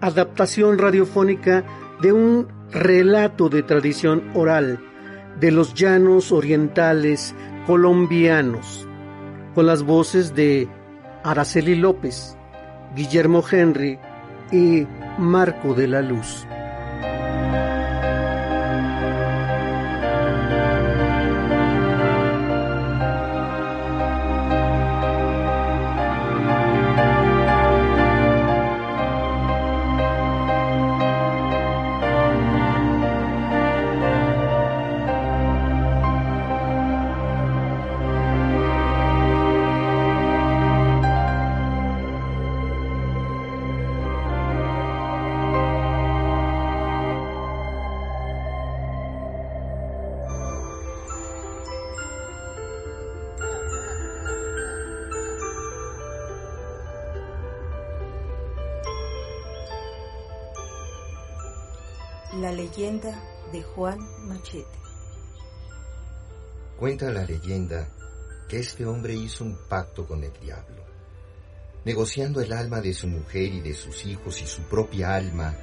adaptación 0.01 0.77
radiofónica 0.77 1.63
de 2.01 2.11
un 2.11 2.49
relato 2.69 3.47
de 3.47 3.63
tradición 3.63 4.29
oral 4.33 4.77
de 5.39 5.51
los 5.51 5.73
llanos 5.73 6.33
orientales 6.33 7.33
colombianos, 7.65 8.89
con 9.55 9.67
las 9.67 9.83
voces 9.83 10.35
de 10.35 10.67
Araceli 11.23 11.75
López, 11.75 12.35
Guillermo 12.93 13.41
Henry 13.49 13.97
y 14.51 14.85
Marco 15.17 15.73
de 15.73 15.87
la 15.87 16.01
Luz. 16.01 16.45
Leyenda 62.51 63.17
de 63.53 63.63
Juan 63.63 63.99
Machete. 64.27 64.79
Cuenta 66.77 67.09
la 67.09 67.23
leyenda 67.23 67.87
que 68.49 68.59
este 68.59 68.85
hombre 68.85 69.13
hizo 69.13 69.45
un 69.45 69.57
pacto 69.69 70.05
con 70.05 70.21
el 70.23 70.33
diablo, 70.33 70.83
negociando 71.85 72.41
el 72.41 72.51
alma 72.51 72.81
de 72.81 72.93
su 72.93 73.07
mujer 73.07 73.53
y 73.53 73.61
de 73.61 73.73
sus 73.73 74.05
hijos 74.05 74.41
y 74.41 74.47
su 74.47 74.63
propia 74.63 75.15
alma 75.15 75.55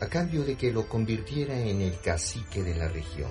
a 0.00 0.06
cambio 0.08 0.42
de 0.42 0.56
que 0.56 0.72
lo 0.72 0.88
convirtiera 0.88 1.56
en 1.60 1.80
el 1.80 2.00
cacique 2.00 2.64
de 2.64 2.74
la 2.74 2.88
región. 2.88 3.30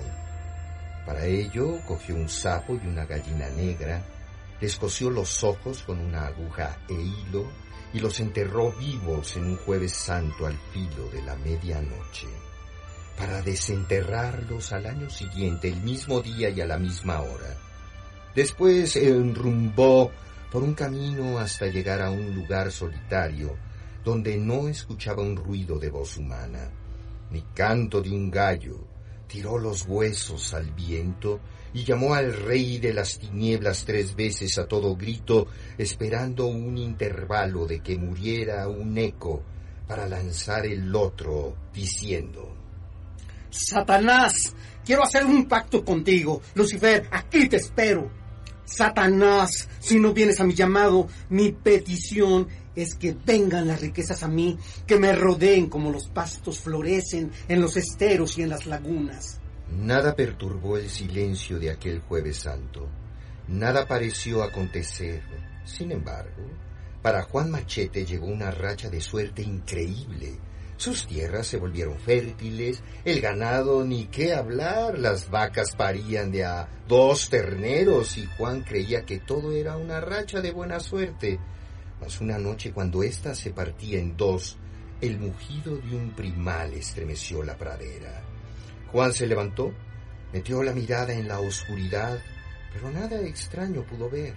Para 1.05 1.26
ello 1.26 1.82
cogió 1.86 2.16
un 2.16 2.30
sapo 2.30 2.76
y 2.82 2.88
una 2.88 3.05
gallina 3.05 3.49
negra, 3.49 4.05
les 4.62 4.78
cosió 4.78 5.09
los 5.09 5.43
ojos 5.43 5.84
con 5.84 5.99
una 5.99 6.28
aguja 6.28 6.78
e 6.88 6.93
hilo 6.93 7.51
y 7.93 7.99
los 7.99 8.22
enterró 8.22 8.72
vivos 8.72 9.36
en 9.36 9.45
un 9.47 9.57
jueves 9.57 9.91
santo 9.91 10.45
al 10.45 10.57
filo 10.72 11.09
de 11.09 11.22
la 11.24 11.36
medianoche 11.36 12.30
para 13.18 13.41
desenterrarlos 13.41 14.72
al 14.74 14.86
año 14.86 15.09
siguiente, 15.09 15.70
el 15.70 15.82
mismo 15.82 16.22
día 16.22 16.49
y 16.49 16.62
a 16.62 16.66
la 16.66 16.78
misma 16.78 17.22
hora. 17.22 17.57
Después 18.36 18.95
enrumbó 18.95 20.12
por 20.51 20.64
un 20.64 20.74
camino 20.74 21.38
hasta 21.38 21.68
llegar 21.68 22.01
a 22.01 22.12
un 22.12 22.34
lugar 22.34 22.72
solitario, 22.72 23.55
donde 24.03 24.38
no 24.38 24.68
escuchaba 24.68 25.22
un 25.22 25.36
ruido 25.36 25.78
de 25.78 25.89
voz 25.89 26.18
humana, 26.18 26.72
ni 27.30 27.41
canto 27.53 28.01
de 28.01 28.09
un 28.09 28.32
gallo. 28.32 28.88
Tiró 29.28 29.57
los 29.57 29.86
huesos 29.88 30.53
al 30.53 30.72
viento 30.72 31.39
y 31.74 31.86
llamó 31.86 32.14
al 32.14 32.34
rey 32.34 32.80
de 32.80 32.93
las 32.93 33.18
tinieblas 33.18 33.86
tres 33.86 34.16
veces 34.16 34.57
a 34.57 34.68
todo 34.68 34.95
grito, 34.95 35.47
esperando 35.78 36.47
un 36.47 36.78
intervalo 36.78 37.66
de 37.66 37.80
que 37.80 37.97
muriera 37.97 38.68
un 38.68 38.97
eco 38.97 39.43
para 39.88 40.07
lanzar 40.07 40.66
el 40.66 40.93
otro, 40.93 41.55
diciendo 41.74 42.61
Satanás, 43.52 44.54
quiero 44.86 45.04
hacer 45.04 45.26
un 45.26 45.47
pacto 45.47 45.84
contigo. 45.86 46.41
Lucifer, 46.56 47.08
aquí 47.12 47.47
te 47.47 47.58
espero. 47.58 48.10
Satanás, 48.66 49.68
si 49.80 49.99
no 49.99 50.14
vienes 50.14 50.39
a 50.39 50.45
mi 50.45 50.54
llamado, 50.54 51.08
mi 51.30 51.52
petición 51.52 52.47
es 52.76 52.95
que 52.95 53.16
vengan 53.26 53.68
las 53.68 53.82
riquezas 53.82 54.24
a 54.24 54.28
mí, 54.28 54.58
que 54.88 54.97
me 54.97 55.12
rodeen 55.14 55.68
como 55.68 55.91
los 55.91 56.08
pastos 56.08 56.60
florecen 56.60 57.32
en 57.49 57.62
los 57.62 57.76
esteros 57.76 58.38
y 58.38 58.43
en 58.43 58.49
las 58.49 58.66
lagunas. 58.66 59.39
Nada 59.70 60.16
perturbó 60.16 60.78
el 60.78 60.89
silencio 60.89 61.60
de 61.60 61.72
aquel 61.72 61.99
jueves 61.99 62.38
santo. 62.38 62.88
Nada 63.47 63.88
pareció 63.88 64.43
acontecer. 64.43 65.22
Sin 65.66 65.91
embargo, 65.91 66.43
para 67.02 67.24
Juan 67.24 67.52
Machete 67.52 68.06
llegó 68.06 68.28
una 68.28 68.52
racha 68.52 68.89
de 68.89 69.02
suerte 69.02 69.41
increíble. 69.41 70.38
Sus 70.82 71.06
tierras 71.06 71.46
se 71.46 71.58
volvieron 71.58 72.00
fértiles, 72.00 72.82
el 73.06 73.22
ganado 73.22 73.86
ni 73.86 74.06
qué 74.06 74.34
hablar, 74.34 74.98
las 74.98 75.30
vacas 75.30 75.76
parían 75.76 76.32
de 76.32 76.44
a 76.44 76.68
dos 76.88 77.30
terneros 77.30 78.18
y 78.18 78.26
Juan 78.26 78.64
creía 78.64 79.06
que 79.06 79.20
todo 79.20 79.52
era 79.52 79.78
una 79.78 80.02
racha 80.02 80.42
de 80.42 80.50
buena 80.50 80.80
suerte. 80.80 81.38
Mas 82.00 82.20
una 82.20 82.40
noche 82.40 82.72
cuando 82.72 83.04
ésta 83.04 83.36
se 83.36 83.52
partía 83.52 84.00
en 84.00 84.18
dos, 84.18 84.58
el 85.02 85.20
mugido 85.20 85.78
de 85.78 85.96
un 85.96 86.16
primal 86.16 86.74
estremeció 86.74 87.44
la 87.44 87.56
pradera. 87.56 88.24
Juan 88.92 89.14
se 89.14 89.28
levantó, 89.28 89.72
metió 90.34 90.64
la 90.64 90.74
mirada 90.74 91.14
en 91.14 91.28
la 91.28 91.42
oscuridad, 91.42 92.20
pero 92.74 92.90
nada 92.90 93.22
extraño 93.22 93.84
pudo 93.84 94.10
ver. 94.10 94.34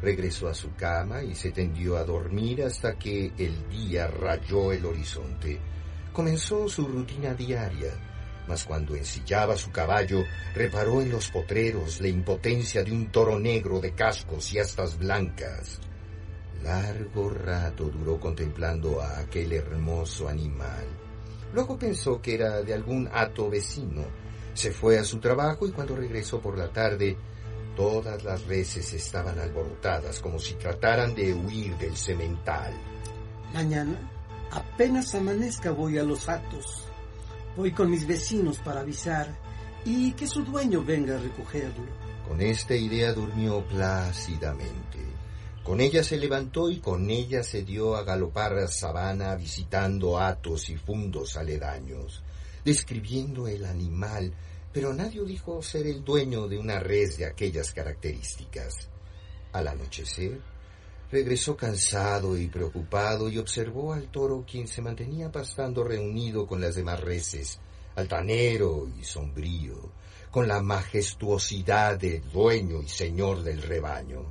Regresó 0.00 0.48
a 0.48 0.54
su 0.54 0.74
cama 0.74 1.22
y 1.22 1.34
se 1.34 1.50
tendió 1.50 1.96
a 1.96 2.04
dormir 2.04 2.62
hasta 2.62 2.96
que 2.96 3.32
el 3.36 3.68
día 3.68 4.06
rayó 4.06 4.72
el 4.72 4.84
horizonte. 4.86 5.58
Comenzó 6.12 6.68
su 6.68 6.86
rutina 6.86 7.34
diaria, 7.34 7.92
mas 8.46 8.64
cuando 8.64 8.96
ensillaba 8.96 9.56
su 9.56 9.70
caballo, 9.70 10.24
reparó 10.54 11.02
en 11.02 11.10
los 11.10 11.30
potreros 11.30 12.00
la 12.00 12.08
impotencia 12.08 12.82
de 12.82 12.92
un 12.92 13.12
toro 13.12 13.38
negro 13.38 13.80
de 13.80 13.92
cascos 13.92 14.52
y 14.52 14.58
astas 14.58 14.98
blancas. 14.98 15.80
Largo 16.62 17.30
rato 17.30 17.84
duró 17.84 18.18
contemplando 18.18 19.00
a 19.00 19.18
aquel 19.18 19.52
hermoso 19.52 20.28
animal. 20.28 20.86
Luego 21.52 21.78
pensó 21.78 22.20
que 22.20 22.34
era 22.34 22.62
de 22.62 22.74
algún 22.74 23.08
hato 23.12 23.48
vecino. 23.48 24.04
Se 24.54 24.72
fue 24.72 24.98
a 24.98 25.04
su 25.04 25.18
trabajo 25.18 25.66
y 25.66 25.70
cuando 25.70 25.94
regresó 25.94 26.40
por 26.40 26.58
la 26.58 26.68
tarde 26.68 27.16
Todas 27.78 28.24
las 28.24 28.44
reses 28.46 28.92
estaban 28.92 29.38
alborotadas 29.38 30.18
como 30.18 30.40
si 30.40 30.54
trataran 30.54 31.14
de 31.14 31.32
huir 31.32 31.76
del 31.78 31.96
semental. 31.96 32.72
Mañana, 33.54 33.96
apenas 34.50 35.14
amanezca, 35.14 35.70
voy 35.70 35.96
a 35.96 36.02
los 36.02 36.28
actos. 36.28 36.88
Voy 37.56 37.70
con 37.70 37.88
mis 37.88 38.04
vecinos 38.04 38.58
para 38.58 38.80
avisar 38.80 39.32
y 39.84 40.10
que 40.14 40.26
su 40.26 40.42
dueño 40.42 40.82
venga 40.82 41.14
a 41.14 41.20
recogerlo. 41.20 41.86
Con 42.26 42.40
esta 42.40 42.74
idea 42.74 43.12
durmió 43.12 43.64
plácidamente. 43.68 44.98
Con 45.62 45.80
ella 45.80 46.02
se 46.02 46.16
levantó 46.16 46.68
y 46.70 46.80
con 46.80 47.08
ella 47.08 47.44
se 47.44 47.62
dio 47.62 47.94
a 47.94 48.02
galopar 48.02 48.58
a 48.58 48.66
sabana 48.66 49.36
visitando 49.36 50.18
atos 50.18 50.68
y 50.68 50.76
fundos 50.76 51.36
aledaños, 51.36 52.24
describiendo 52.64 53.46
el 53.46 53.64
animal, 53.64 54.34
pero 54.72 54.92
nadie 54.92 55.24
dijo 55.24 55.62
ser 55.62 55.86
el 55.86 56.04
dueño 56.04 56.46
de 56.48 56.58
una 56.58 56.78
res 56.78 57.16
de 57.18 57.26
aquellas 57.26 57.72
características. 57.72 58.88
Al 59.52 59.68
anochecer, 59.68 60.40
regresó 61.10 61.56
cansado 61.56 62.36
y 62.36 62.48
preocupado 62.48 63.28
y 63.28 63.38
observó 63.38 63.92
al 63.92 64.10
toro 64.10 64.44
quien 64.50 64.68
se 64.68 64.82
mantenía 64.82 65.32
pastando 65.32 65.84
reunido 65.84 66.46
con 66.46 66.60
las 66.60 66.74
demás 66.74 67.00
reses, 67.00 67.58
altanero 67.96 68.88
y 69.00 69.04
sombrío, 69.04 69.90
con 70.30 70.46
la 70.46 70.60
majestuosidad 70.60 71.98
de 71.98 72.20
dueño 72.20 72.82
y 72.82 72.88
señor 72.88 73.42
del 73.42 73.62
rebaño. 73.62 74.26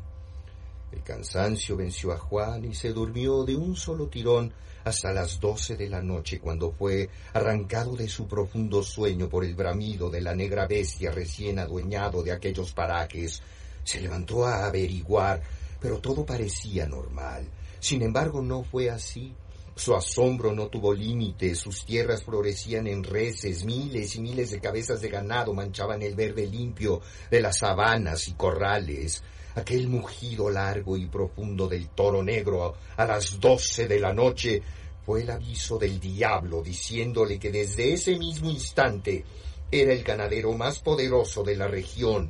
El 0.91 1.03
cansancio 1.03 1.75
venció 1.75 2.13
a 2.13 2.17
Juan 2.17 2.63
y 2.65 2.75
se 2.75 2.93
durmió 2.93 3.43
de 3.43 3.55
un 3.55 3.75
solo 3.75 4.07
tirón 4.07 4.53
hasta 4.87 5.13
las 5.13 5.39
doce 5.39 5.75
de 5.75 5.89
la 5.89 6.01
noche, 6.01 6.39
cuando 6.39 6.71
fue 6.71 7.09
arrancado 7.33 7.95
de 7.95 8.07
su 8.07 8.27
profundo 8.27 8.81
sueño 8.83 9.29
por 9.29 9.45
el 9.45 9.55
bramido 9.55 10.09
de 10.09 10.21
la 10.21 10.35
negra 10.35 10.67
bestia 10.67 11.11
recién 11.11 11.59
adueñado 11.59 12.23
de 12.23 12.31
aquellos 12.31 12.73
parajes. 12.73 13.41
Se 13.83 14.01
levantó 14.01 14.45
a 14.45 14.65
averiguar, 14.65 15.41
pero 15.79 15.99
todo 15.99 16.25
parecía 16.25 16.87
normal. 16.87 17.47
Sin 17.79 18.01
embargo, 18.01 18.41
no 18.41 18.63
fue 18.63 18.89
así. 18.89 19.33
Su 19.75 19.95
asombro 19.95 20.53
no 20.53 20.67
tuvo 20.69 20.91
límite, 20.93 21.53
sus 21.53 21.85
tierras 21.85 22.23
florecían 22.23 22.87
en 22.87 23.03
reses, 23.03 23.63
miles 23.63 24.15
y 24.15 24.21
miles 24.21 24.49
de 24.49 24.59
cabezas 24.59 25.01
de 25.01 25.09
ganado 25.09 25.53
manchaban 25.53 26.01
el 26.01 26.15
verde 26.15 26.47
limpio 26.47 27.01
de 27.29 27.41
las 27.41 27.59
sabanas 27.59 28.27
y 28.27 28.33
corrales 28.33 29.21
aquel 29.57 29.87
mugido 29.87 30.51
largo 30.51 30.95
y 30.97 31.07
profundo 31.07 31.67
del 31.67 31.89
toro 31.89 32.21
negro 32.21 32.75
a 32.95 33.05
las 33.05 33.39
doce 33.39 33.87
de 33.87 33.99
la 33.99 34.13
noche 34.13 34.61
fue 35.03 35.23
el 35.23 35.31
aviso 35.31 35.79
del 35.79 35.99
diablo 35.99 36.61
diciéndole 36.61 37.39
que 37.39 37.51
desde 37.51 37.91
ese 37.91 38.17
mismo 38.17 38.51
instante 38.51 39.25
era 39.71 39.93
el 39.93 40.03
ganadero 40.03 40.53
más 40.53 40.79
poderoso 40.79 41.43
de 41.43 41.55
la 41.55 41.67
región. 41.67 42.29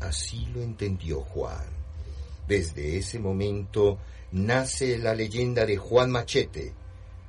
Así 0.00 0.46
lo 0.52 0.60
entendió 0.60 1.22
Juan. 1.22 1.64
Desde 2.46 2.98
ese 2.98 3.18
momento 3.18 3.98
nace 4.32 4.98
la 4.98 5.14
leyenda 5.14 5.64
de 5.64 5.78
Juan 5.78 6.10
Machete. 6.10 6.74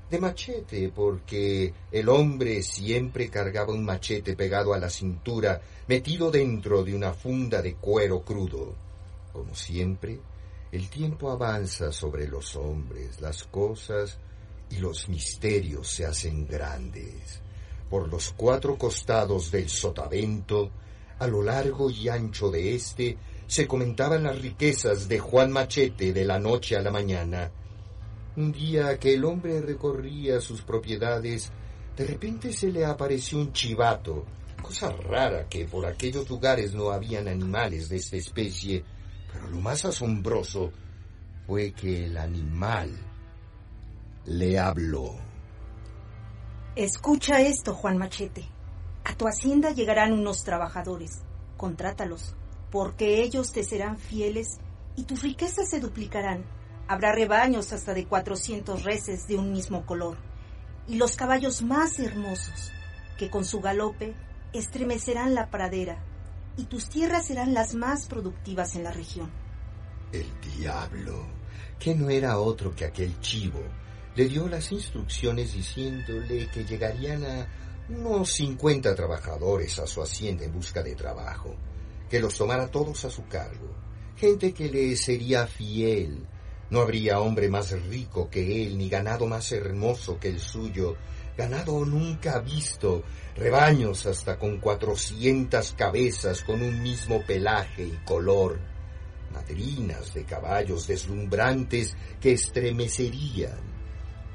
De 0.09 0.19
machete 0.19 0.91
porque 0.93 1.71
el 1.91 2.09
hombre 2.09 2.61
siempre 2.63 3.29
cargaba 3.29 3.73
un 3.73 3.85
machete 3.85 4.35
pegado 4.35 4.73
a 4.73 4.79
la 4.79 4.89
cintura, 4.89 5.61
metido 5.87 6.29
dentro 6.29 6.83
de 6.83 6.95
una 6.95 7.13
funda 7.13 7.61
de 7.61 7.75
cuero 7.75 8.21
crudo. 8.21 8.88
Como 9.33 9.53
siempre, 9.55 10.19
el 10.71 10.89
tiempo 10.89 11.31
avanza 11.31 11.91
sobre 11.91 12.27
los 12.27 12.55
hombres, 12.55 13.21
las 13.21 13.43
cosas 13.43 14.17
y 14.69 14.77
los 14.77 15.09
misterios 15.09 15.87
se 15.89 16.05
hacen 16.05 16.47
grandes. 16.47 17.41
Por 17.89 18.07
los 18.07 18.33
cuatro 18.37 18.77
costados 18.77 19.51
del 19.51 19.67
sotavento, 19.69 20.69
a 21.17 21.27
lo 21.27 21.41
largo 21.41 21.89
y 21.89 22.07
ancho 22.07 22.51
de 22.51 22.75
éste, 22.75 23.17
se 23.47 23.67
comentaban 23.67 24.23
las 24.23 24.39
riquezas 24.39 25.07
de 25.07 25.17
Juan 25.17 25.51
Machete 25.51 26.13
de 26.13 26.23
la 26.23 26.39
noche 26.39 26.75
a 26.75 26.81
la 26.81 26.91
mañana. 26.91 27.51
Un 28.35 28.51
día 28.51 28.97
que 28.99 29.15
el 29.15 29.25
hombre 29.25 29.59
recorría 29.59 30.39
sus 30.39 30.61
propiedades, 30.61 31.51
de 31.97 32.05
repente 32.05 32.53
se 32.53 32.71
le 32.71 32.85
apareció 32.85 33.39
un 33.39 33.51
chivato, 33.51 34.23
cosa 34.61 34.91
rara 34.91 35.49
que 35.49 35.65
por 35.65 35.85
aquellos 35.85 36.29
lugares 36.29 36.73
no 36.73 36.91
habían 36.91 37.27
animales 37.27 37.89
de 37.89 37.97
esta 37.97 38.17
especie, 38.17 38.85
pero 39.31 39.49
lo 39.49 39.59
más 39.59 39.85
asombroso 39.85 40.71
fue 41.45 41.71
que 41.71 42.05
el 42.05 42.17
animal 42.17 42.95
le 44.25 44.59
habló. 44.59 45.15
Escucha 46.75 47.41
esto, 47.41 47.73
Juan 47.73 47.97
Machete. 47.97 48.45
A 49.03 49.15
tu 49.15 49.27
hacienda 49.27 49.71
llegarán 49.71 50.13
unos 50.13 50.43
trabajadores. 50.43 51.23
Contrátalos, 51.57 52.35
porque 52.71 53.23
ellos 53.23 53.51
te 53.51 53.63
serán 53.63 53.97
fieles 53.97 54.59
y 54.95 55.03
tus 55.03 55.23
riquezas 55.23 55.69
se 55.69 55.79
duplicarán. 55.79 56.43
Habrá 56.87 57.11
rebaños 57.11 57.73
hasta 57.73 57.93
de 57.93 58.05
cuatrocientos 58.05 58.83
reses 58.83 59.27
de 59.27 59.37
un 59.37 59.51
mismo 59.51 59.85
color, 59.85 60.17
y 60.87 60.95
los 60.95 61.15
caballos 61.15 61.61
más 61.61 61.99
hermosos, 61.99 62.71
que 63.17 63.29
con 63.29 63.45
su 63.45 63.61
galope 63.61 64.15
estremecerán 64.53 65.35
la 65.35 65.49
pradera 65.49 66.03
y 66.59 66.65
tus 66.65 66.89
tierras 66.89 67.27
serán 67.27 67.53
las 67.53 67.73
más 67.73 68.05
productivas 68.07 68.75
en 68.75 68.83
la 68.83 68.91
región. 68.91 69.31
El 70.11 70.25
diablo, 70.57 71.25
que 71.79 71.95
no 71.95 72.09
era 72.09 72.37
otro 72.39 72.75
que 72.75 72.83
aquel 72.83 73.17
chivo, 73.21 73.61
le 74.15 74.27
dio 74.27 74.47
las 74.49 74.69
instrucciones 74.73 75.53
diciéndole 75.53 76.49
que 76.51 76.65
llegarían 76.65 77.23
a 77.23 77.47
unos 77.87 78.33
cincuenta 78.33 78.93
trabajadores 78.93 79.79
a 79.79 79.87
su 79.87 80.01
hacienda 80.01 80.43
en 80.43 80.51
busca 80.51 80.83
de 80.83 80.95
trabajo, 80.95 81.55
que 82.09 82.19
los 82.19 82.35
tomara 82.37 82.67
todos 82.67 83.05
a 83.05 83.09
su 83.09 83.25
cargo, 83.27 83.73
gente 84.17 84.53
que 84.53 84.69
le 84.69 84.97
sería 84.97 85.47
fiel. 85.47 86.27
No 86.69 86.81
habría 86.81 87.21
hombre 87.21 87.49
más 87.49 87.71
rico 87.87 88.29
que 88.29 88.63
él, 88.63 88.77
ni 88.77 88.89
ganado 88.89 89.25
más 89.27 89.51
hermoso 89.53 90.19
que 90.19 90.27
el 90.27 90.39
suyo, 90.39 90.97
ganado 91.39 91.85
nunca 91.85 92.39
visto, 92.39 93.01
rebaños 93.37 94.05
hasta 94.05 94.37
con 94.37 94.57
cuatrocientas 94.57 95.71
cabezas 95.71 96.43
con 96.43 96.61
un 96.61 96.83
mismo 96.83 97.21
pelaje 97.25 97.85
y 97.85 97.97
color, 98.03 98.59
madrinas 99.31 100.13
de 100.13 100.25
caballos 100.25 100.85
deslumbrantes 100.85 101.95
que 102.19 102.33
estremecerían, 102.33 103.57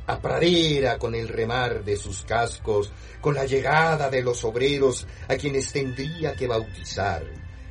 a 0.06 0.18
pradera 0.18 0.96
con 0.96 1.14
el 1.14 1.28
remar 1.28 1.84
de 1.84 1.98
sus 1.98 2.24
cascos, 2.24 2.90
con 3.20 3.34
la 3.34 3.44
llegada 3.44 4.08
de 4.08 4.22
los 4.22 4.42
obreros 4.42 5.06
a 5.28 5.36
quienes 5.36 5.70
tendría 5.74 6.34
que 6.34 6.46
bautizar. 6.46 7.22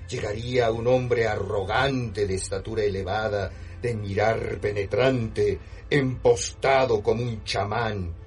Llegaría 0.08 0.72
un 0.72 0.86
hombre 0.86 1.28
arrogante 1.28 2.28
de 2.28 2.36
estatura 2.36 2.84
elevada, 2.84 3.52
de 3.82 3.96
mirar 3.96 4.60
penetrante, 4.60 5.60
empostado 5.90 7.02
como 7.02 7.24
un 7.24 7.44
chamán, 7.44 8.23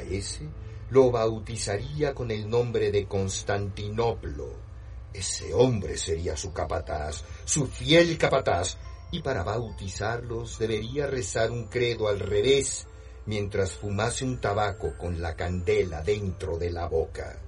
ese 0.00 0.48
lo 0.90 1.10
bautizaría 1.10 2.14
con 2.14 2.30
el 2.30 2.48
nombre 2.48 2.90
de 2.92 3.06
Constantinoplo. 3.06 4.66
Ese 5.12 5.52
hombre 5.54 5.96
sería 5.96 6.36
su 6.36 6.52
capataz, 6.52 7.24
su 7.44 7.66
fiel 7.66 8.18
capataz, 8.18 8.76
y 9.10 9.22
para 9.22 9.42
bautizarlos 9.42 10.58
debería 10.58 11.06
rezar 11.06 11.50
un 11.50 11.68
credo 11.68 12.08
al 12.08 12.20
revés 12.20 12.86
mientras 13.26 13.72
fumase 13.72 14.24
un 14.24 14.40
tabaco 14.40 14.96
con 14.98 15.20
la 15.20 15.34
candela 15.34 16.02
dentro 16.02 16.58
de 16.58 16.70
la 16.70 16.86
boca. 16.86 17.40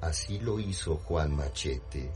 Así 0.00 0.38
lo 0.38 0.58
hizo 0.58 0.96
Juan 0.96 1.34
Machete. 1.34 2.12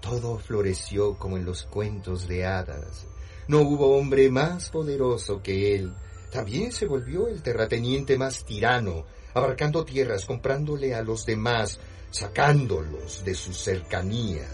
Todo 0.00 0.38
floreció 0.38 1.18
como 1.18 1.36
en 1.36 1.44
los 1.44 1.64
cuentos 1.64 2.26
de 2.26 2.46
hadas. 2.46 3.06
No 3.48 3.60
hubo 3.60 3.96
hombre 3.96 4.30
más 4.30 4.70
poderoso 4.70 5.42
que 5.42 5.74
él, 5.74 5.92
también 6.30 6.72
se 6.72 6.86
volvió 6.86 7.28
el 7.28 7.42
terrateniente 7.42 8.16
más 8.16 8.44
tirano, 8.44 9.04
abarcando 9.34 9.84
tierras, 9.84 10.24
comprándole 10.24 10.94
a 10.94 11.02
los 11.02 11.26
demás, 11.26 11.80
sacándolos 12.10 13.24
de 13.24 13.34
sus 13.34 13.58
cercanías. 13.58 14.48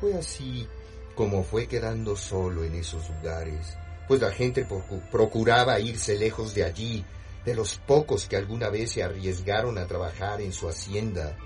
Fue 0.00 0.14
así 0.14 0.66
como 1.14 1.44
fue 1.44 1.66
quedando 1.66 2.16
solo 2.16 2.64
en 2.64 2.74
esos 2.74 3.08
lugares, 3.10 3.76
pues 4.08 4.20
la 4.20 4.32
gente 4.32 4.66
procuraba 5.10 5.78
irse 5.78 6.18
lejos 6.18 6.54
de 6.54 6.64
allí, 6.64 7.04
de 7.44 7.54
los 7.54 7.76
pocos 7.76 8.26
que 8.26 8.36
alguna 8.36 8.68
vez 8.70 8.92
se 8.92 9.02
arriesgaron 9.02 9.78
a 9.78 9.86
trabajar 9.86 10.40
en 10.40 10.52
su 10.52 10.68
hacienda. 10.68 11.36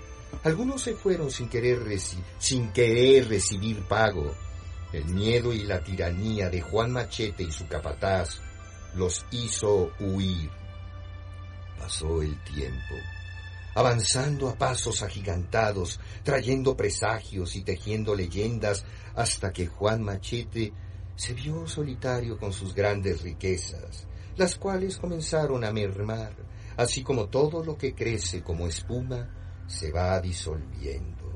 Algunos 0.43 0.81
se 0.81 0.93
fueron 0.93 1.29
sin 1.31 1.49
querer, 1.49 1.79
sin 2.39 2.71
querer 2.71 3.27
recibir 3.27 3.83
pago. 3.87 4.33
El 4.93 5.05
miedo 5.05 5.53
y 5.53 5.63
la 5.63 5.83
tiranía 5.83 6.49
de 6.49 6.61
Juan 6.61 6.91
Machete 6.91 7.43
y 7.43 7.51
su 7.51 7.67
capataz 7.67 8.39
los 8.95 9.25
hizo 9.31 9.91
huir. 9.99 10.49
Pasó 11.77 12.21
el 12.21 12.41
tiempo, 12.43 12.95
avanzando 13.75 14.49
a 14.49 14.55
pasos 14.55 15.01
agigantados, 15.01 15.99
trayendo 16.23 16.75
presagios 16.75 17.55
y 17.55 17.61
tejiendo 17.61 18.15
leyendas, 18.15 18.85
hasta 19.15 19.51
que 19.51 19.67
Juan 19.67 20.03
Machete 20.03 20.73
se 21.15 21.33
vio 21.33 21.67
solitario 21.67 22.37
con 22.37 22.53
sus 22.53 22.73
grandes 22.73 23.21
riquezas, 23.21 24.07
las 24.37 24.55
cuales 24.55 24.97
comenzaron 24.97 25.63
a 25.63 25.71
mermar, 25.71 26.33
así 26.77 27.03
como 27.03 27.27
todo 27.27 27.63
lo 27.63 27.77
que 27.77 27.93
crece 27.93 28.41
como 28.41 28.67
espuma 28.67 29.29
se 29.67 29.91
va 29.91 30.19
disolviendo. 30.19 31.29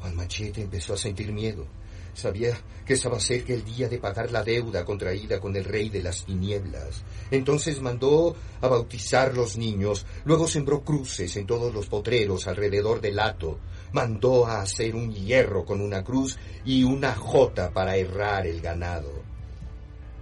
Juan 0.00 0.16
Machete 0.16 0.62
empezó 0.62 0.94
a 0.94 0.96
sentir 0.96 1.32
miedo, 1.32 1.66
Sabía 2.14 2.56
que 2.84 2.94
estaba 2.94 3.20
cerca 3.20 3.52
el 3.52 3.64
día 3.64 3.88
de 3.88 3.98
pagar 3.98 4.30
la 4.30 4.42
deuda 4.42 4.84
contraída 4.84 5.40
con 5.40 5.54
el 5.56 5.64
rey 5.64 5.88
de 5.88 6.02
las 6.02 6.24
tinieblas. 6.24 7.04
Entonces 7.30 7.80
mandó 7.80 8.34
a 8.60 8.68
bautizar 8.68 9.34
los 9.34 9.56
niños, 9.56 10.06
luego 10.24 10.48
sembró 10.48 10.82
cruces 10.82 11.36
en 11.36 11.46
todos 11.46 11.72
los 11.72 11.86
potreros 11.86 12.46
alrededor 12.46 13.00
del 13.00 13.18
hato, 13.18 13.58
mandó 13.92 14.46
a 14.46 14.62
hacer 14.62 14.94
un 14.94 15.12
hierro 15.12 15.64
con 15.64 15.80
una 15.80 16.02
cruz 16.02 16.38
y 16.64 16.84
una 16.84 17.14
jota 17.14 17.70
para 17.70 17.96
errar 17.96 18.46
el 18.46 18.60
ganado. 18.60 19.12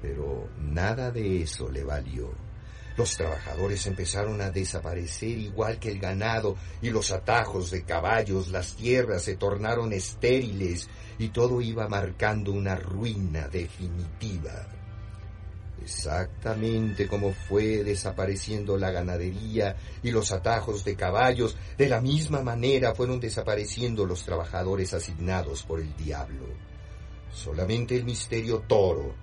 Pero 0.02 0.48
nada 0.60 1.10
de 1.10 1.42
eso 1.42 1.68
le 1.70 1.84
valió. 1.84 2.47
Los 2.98 3.16
trabajadores 3.16 3.86
empezaron 3.86 4.40
a 4.40 4.50
desaparecer 4.50 5.38
igual 5.38 5.78
que 5.78 5.92
el 5.92 6.00
ganado 6.00 6.56
y 6.82 6.90
los 6.90 7.12
atajos 7.12 7.70
de 7.70 7.84
caballos, 7.84 8.48
las 8.48 8.74
tierras 8.74 9.22
se 9.22 9.36
tornaron 9.36 9.92
estériles 9.92 10.88
y 11.16 11.28
todo 11.28 11.60
iba 11.60 11.86
marcando 11.86 12.50
una 12.50 12.74
ruina 12.74 13.46
definitiva. 13.46 14.66
Exactamente 15.80 17.06
como 17.06 17.32
fue 17.32 17.84
desapareciendo 17.84 18.76
la 18.76 18.90
ganadería 18.90 19.76
y 20.02 20.10
los 20.10 20.32
atajos 20.32 20.84
de 20.84 20.96
caballos, 20.96 21.56
de 21.78 21.88
la 21.88 22.00
misma 22.00 22.42
manera 22.42 22.96
fueron 22.96 23.20
desapareciendo 23.20 24.06
los 24.06 24.24
trabajadores 24.24 24.92
asignados 24.92 25.62
por 25.62 25.78
el 25.78 25.94
diablo. 25.94 26.46
Solamente 27.32 27.94
el 27.94 28.04
misterio 28.04 28.64
toro, 28.66 29.14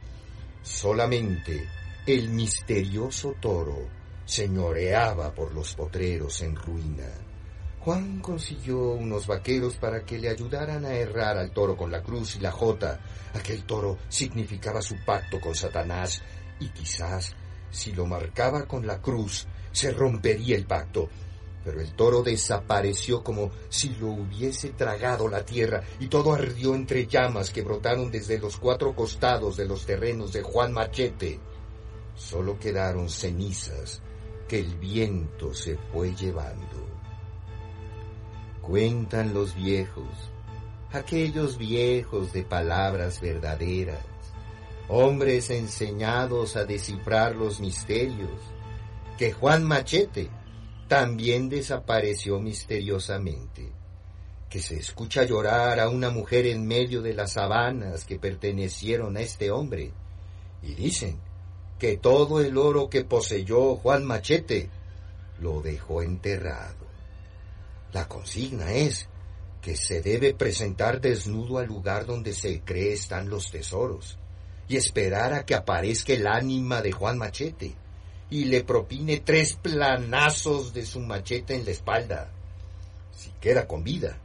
solamente 0.63 1.67
el 2.06 2.30
misterioso 2.30 3.34
toro 3.39 3.88
señoreaba 4.26 5.34
por 5.34 5.51
los 5.56 5.74
potreros 5.74 6.39
en 6.41 6.56
ruina. 6.56 7.10
Juan 7.80 8.20
consiguió 8.20 8.78
unos 8.91 9.26
vaqueros 9.26 9.78
para 9.78 10.06
que 10.06 10.20
le 10.20 10.30
ayudaran 10.30 10.86
a 10.86 10.93
errar 10.93 11.38
al 11.38 11.49
toro 11.51 11.76
con 11.76 11.91
la 11.91 12.03
cruz 12.03 12.36
y 12.36 12.39
la 12.41 12.51
jota. 12.51 12.99
Aquel 13.34 13.64
toro 13.64 13.97
significaba 14.08 14.84
su 14.84 14.95
pacto 15.03 15.39
con 15.39 15.56
Satanás 15.56 16.22
y 16.60 16.70
quizás 16.70 17.36
si 17.72 17.91
lo 17.93 18.06
marcaba 18.06 18.68
con 18.68 18.86
la 18.86 19.01
cruz 19.01 19.47
se 19.72 19.91
rompería 19.91 20.56
el 20.56 20.68
pacto. 20.68 21.10
Pero 21.64 21.82
el 21.82 21.93
toro 21.95 22.22
desapareció 22.22 23.24
como 23.24 23.49
si 23.70 23.89
lo 23.95 24.10
hubiese 24.10 24.70
tragado 24.70 25.28
la 25.28 25.43
tierra 25.43 25.82
y 25.99 26.08
todo 26.08 26.34
ardió 26.34 26.76
entre 26.76 27.08
llamas 27.08 27.49
que 27.49 27.64
brotaron 27.64 28.12
desde 28.12 28.38
los 28.38 28.58
cuatro 28.58 28.93
costados 28.93 29.58
de 29.58 29.66
los 29.66 29.88
terrenos 29.88 30.32
de 30.34 30.43
Juan 30.43 30.72
Machete. 30.72 31.39
Solo 32.16 32.57
quedaron 32.57 33.09
cenizas 33.09 34.01
que 34.47 34.59
el 34.59 34.76
viento 34.76 35.53
se 35.53 35.78
fue 35.91 36.16
llevando. 36.16 36.88
Cuentan 38.61 39.34
los 39.34 39.55
viejos, 39.55 40.07
aquellos 40.91 41.57
viejos 41.57 42.32
de 42.34 42.43
palabras 42.43 43.20
verdaderas, 43.22 44.05
hombres 44.88 45.49
enseñados 45.49 46.55
a 46.55 46.66
descifrar 46.66 47.36
los 47.36 47.59
misterios, 47.59 48.39
que 49.18 49.32
Juan 49.32 49.63
Machete 49.63 50.30
también 50.88 51.49
desapareció 51.49 52.39
misteriosamente, 52.39 53.72
que 54.49 54.59
se 54.59 54.78
escucha 54.78 55.24
llorar 55.24 55.80
a 55.80 55.89
una 55.89 56.09
mujer 56.09 56.45
en 56.47 56.66
medio 56.66 57.01
de 57.01 57.13
las 57.13 57.34
sabanas 57.34 58.05
que 58.05 58.20
pertenecieron 58.20 59.18
a 59.18 59.22
este 59.22 59.51
hombre, 59.51 59.91
y 60.63 60.74
dicen 60.74 61.20
que 61.80 61.97
todo 61.97 62.41
el 62.41 62.57
oro 62.57 62.89
que 62.89 63.03
poseyó 63.03 63.76
Juan 63.76 64.05
Machete 64.05 64.69
lo 65.39 65.61
dejó 65.61 66.01
enterrado. 66.01 66.86
La 67.91 68.07
consigna 68.07 68.73
es 68.73 69.07
que 69.61 69.76
se 69.76 70.01
debe 70.01 70.34
presentar 70.34 71.01
desnudo 71.01 71.57
al 71.57 71.67
lugar 71.67 72.05
donde 72.05 72.34
se 72.34 72.61
cree 72.61 72.93
están 72.93 73.30
los 73.30 73.51
tesoros 73.51 74.17
y 74.67 74.78
esperar 74.78 75.34
a 75.34 75.45
que 75.45 75.55
aparezca 75.55 76.13
el 76.13 76.28
ánima 76.28 76.82
de 76.82 76.91
Juan 76.91 77.17
Machete 77.17 77.76
y 78.30 78.45
le 78.45 78.63
propine 78.63 79.19
tres 79.19 79.53
planazos 79.53 80.73
de 80.73 80.86
su 80.86 80.99
machete 80.99 81.55
en 81.55 81.65
la 81.65 81.71
espalda. 81.71 82.32
Si 83.11 83.32
queda 83.39 83.67
con 83.67 83.84
vida, 83.84 84.17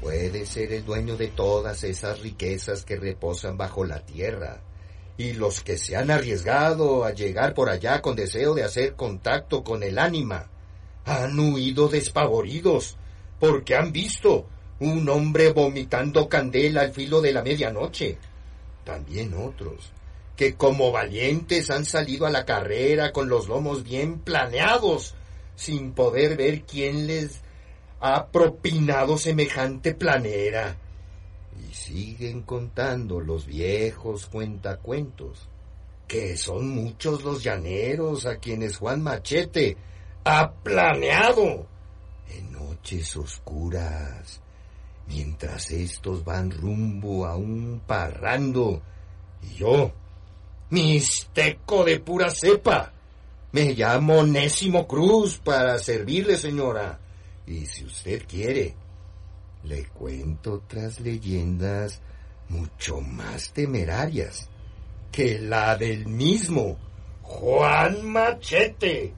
puede 0.00 0.46
ser 0.46 0.72
el 0.72 0.84
dueño 0.84 1.16
de 1.16 1.28
todas 1.28 1.84
esas 1.84 2.20
riquezas 2.20 2.84
que 2.84 2.96
reposan 2.96 3.56
bajo 3.56 3.84
la 3.84 4.04
tierra 4.04 4.60
y 5.16 5.32
los 5.34 5.60
que 5.60 5.76
se 5.76 5.96
han 5.96 6.10
arriesgado 6.10 7.04
a 7.04 7.12
llegar 7.12 7.54
por 7.54 7.68
allá 7.68 8.00
con 8.00 8.16
deseo 8.16 8.54
de 8.54 8.64
hacer 8.64 8.94
contacto 8.94 9.62
con 9.62 9.82
el 9.82 9.98
ánima 9.98 10.48
han 11.04 11.38
huido 11.38 11.88
despavoridos 11.88 12.96
porque 13.38 13.74
han 13.74 13.92
visto 13.92 14.46
un 14.78 15.08
hombre 15.08 15.52
vomitando 15.52 16.28
candela 16.28 16.82
al 16.82 16.92
filo 16.92 17.20
de 17.20 17.32
la 17.32 17.42
medianoche. 17.42 18.18
También 18.84 19.34
otros 19.34 19.92
que 20.36 20.54
como 20.54 20.90
valientes 20.90 21.70
han 21.70 21.84
salido 21.84 22.26
a 22.26 22.30
la 22.30 22.44
carrera 22.44 23.12
con 23.12 23.28
los 23.28 23.48
lomos 23.48 23.84
bien 23.84 24.18
planeados, 24.18 25.14
sin 25.56 25.92
poder 25.92 26.36
ver 26.36 26.62
quién 26.62 27.06
les 27.06 27.40
ha 28.00 28.26
propinado 28.26 29.18
semejante 29.18 29.94
planera 29.94 30.76
y 31.58 31.74
siguen 31.74 32.42
contando 32.42 33.20
los 33.20 33.46
viejos 33.46 34.26
cuentacuentos, 34.26 35.48
que 36.08 36.36
son 36.36 36.68
muchos 36.68 37.22
los 37.24 37.42
llaneros 37.42 38.26
a 38.26 38.36
quienes 38.36 38.76
Juan 38.76 39.02
Machete 39.02 39.76
ha 40.24 40.52
planeado 40.52 41.66
en 42.28 42.52
noches 42.52 43.16
oscuras, 43.16 44.40
mientras 45.06 45.70
estos 45.70 46.24
van 46.24 46.50
rumbo 46.50 47.26
a 47.26 47.36
un 47.36 47.82
parrando, 47.86 48.82
y 49.42 49.54
yo, 49.56 49.92
misteco 50.70 51.84
de 51.84 52.00
pura 52.00 52.30
cepa, 52.30 52.92
me 53.52 53.74
llamo 53.74 54.22
Nésimo 54.22 54.86
Cruz 54.86 55.38
para 55.38 55.78
servirle, 55.78 56.36
señora, 56.36 56.98
y 57.46 57.66
si 57.66 57.84
usted 57.84 58.22
quiere, 58.26 58.74
le 59.64 59.84
cuento 59.86 60.54
otras 60.54 61.00
leyendas 61.00 62.00
mucho 62.48 63.00
más 63.00 63.52
temerarias 63.52 64.48
que 65.10 65.38
la 65.38 65.76
del 65.76 66.06
mismo 66.06 66.76
Juan 67.22 68.04
Machete. 68.06 69.14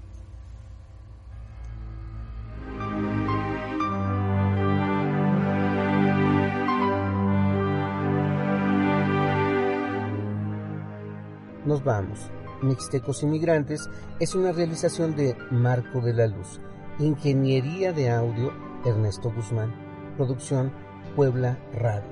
Nos 11.65 11.83
vamos. 11.83 12.31
Mixtecos 12.63 13.23
Inmigrantes 13.23 13.89
es 14.21 14.35
una 14.35 14.53
realización 14.53 15.17
de 15.17 15.37
Marco 15.51 16.01
de 16.01 16.13
la 16.15 16.27
Luz. 16.27 16.61
Ingeniería 16.99 17.93
de 17.93 18.11
audio 18.11 18.53
Ernesto 18.85 19.33
Guzmán. 19.33 19.84
Producción 20.17 20.73
Puebla 21.17 21.59
Radio. 21.75 22.09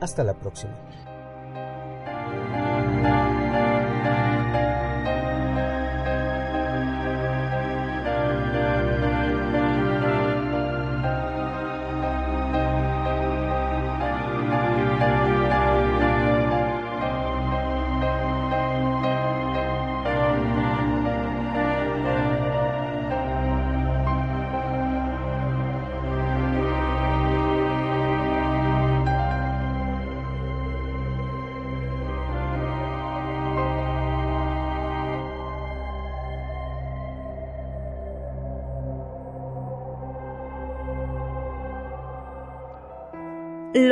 Hasta 0.00 0.24
la 0.24 0.34
próxima. 0.34 0.74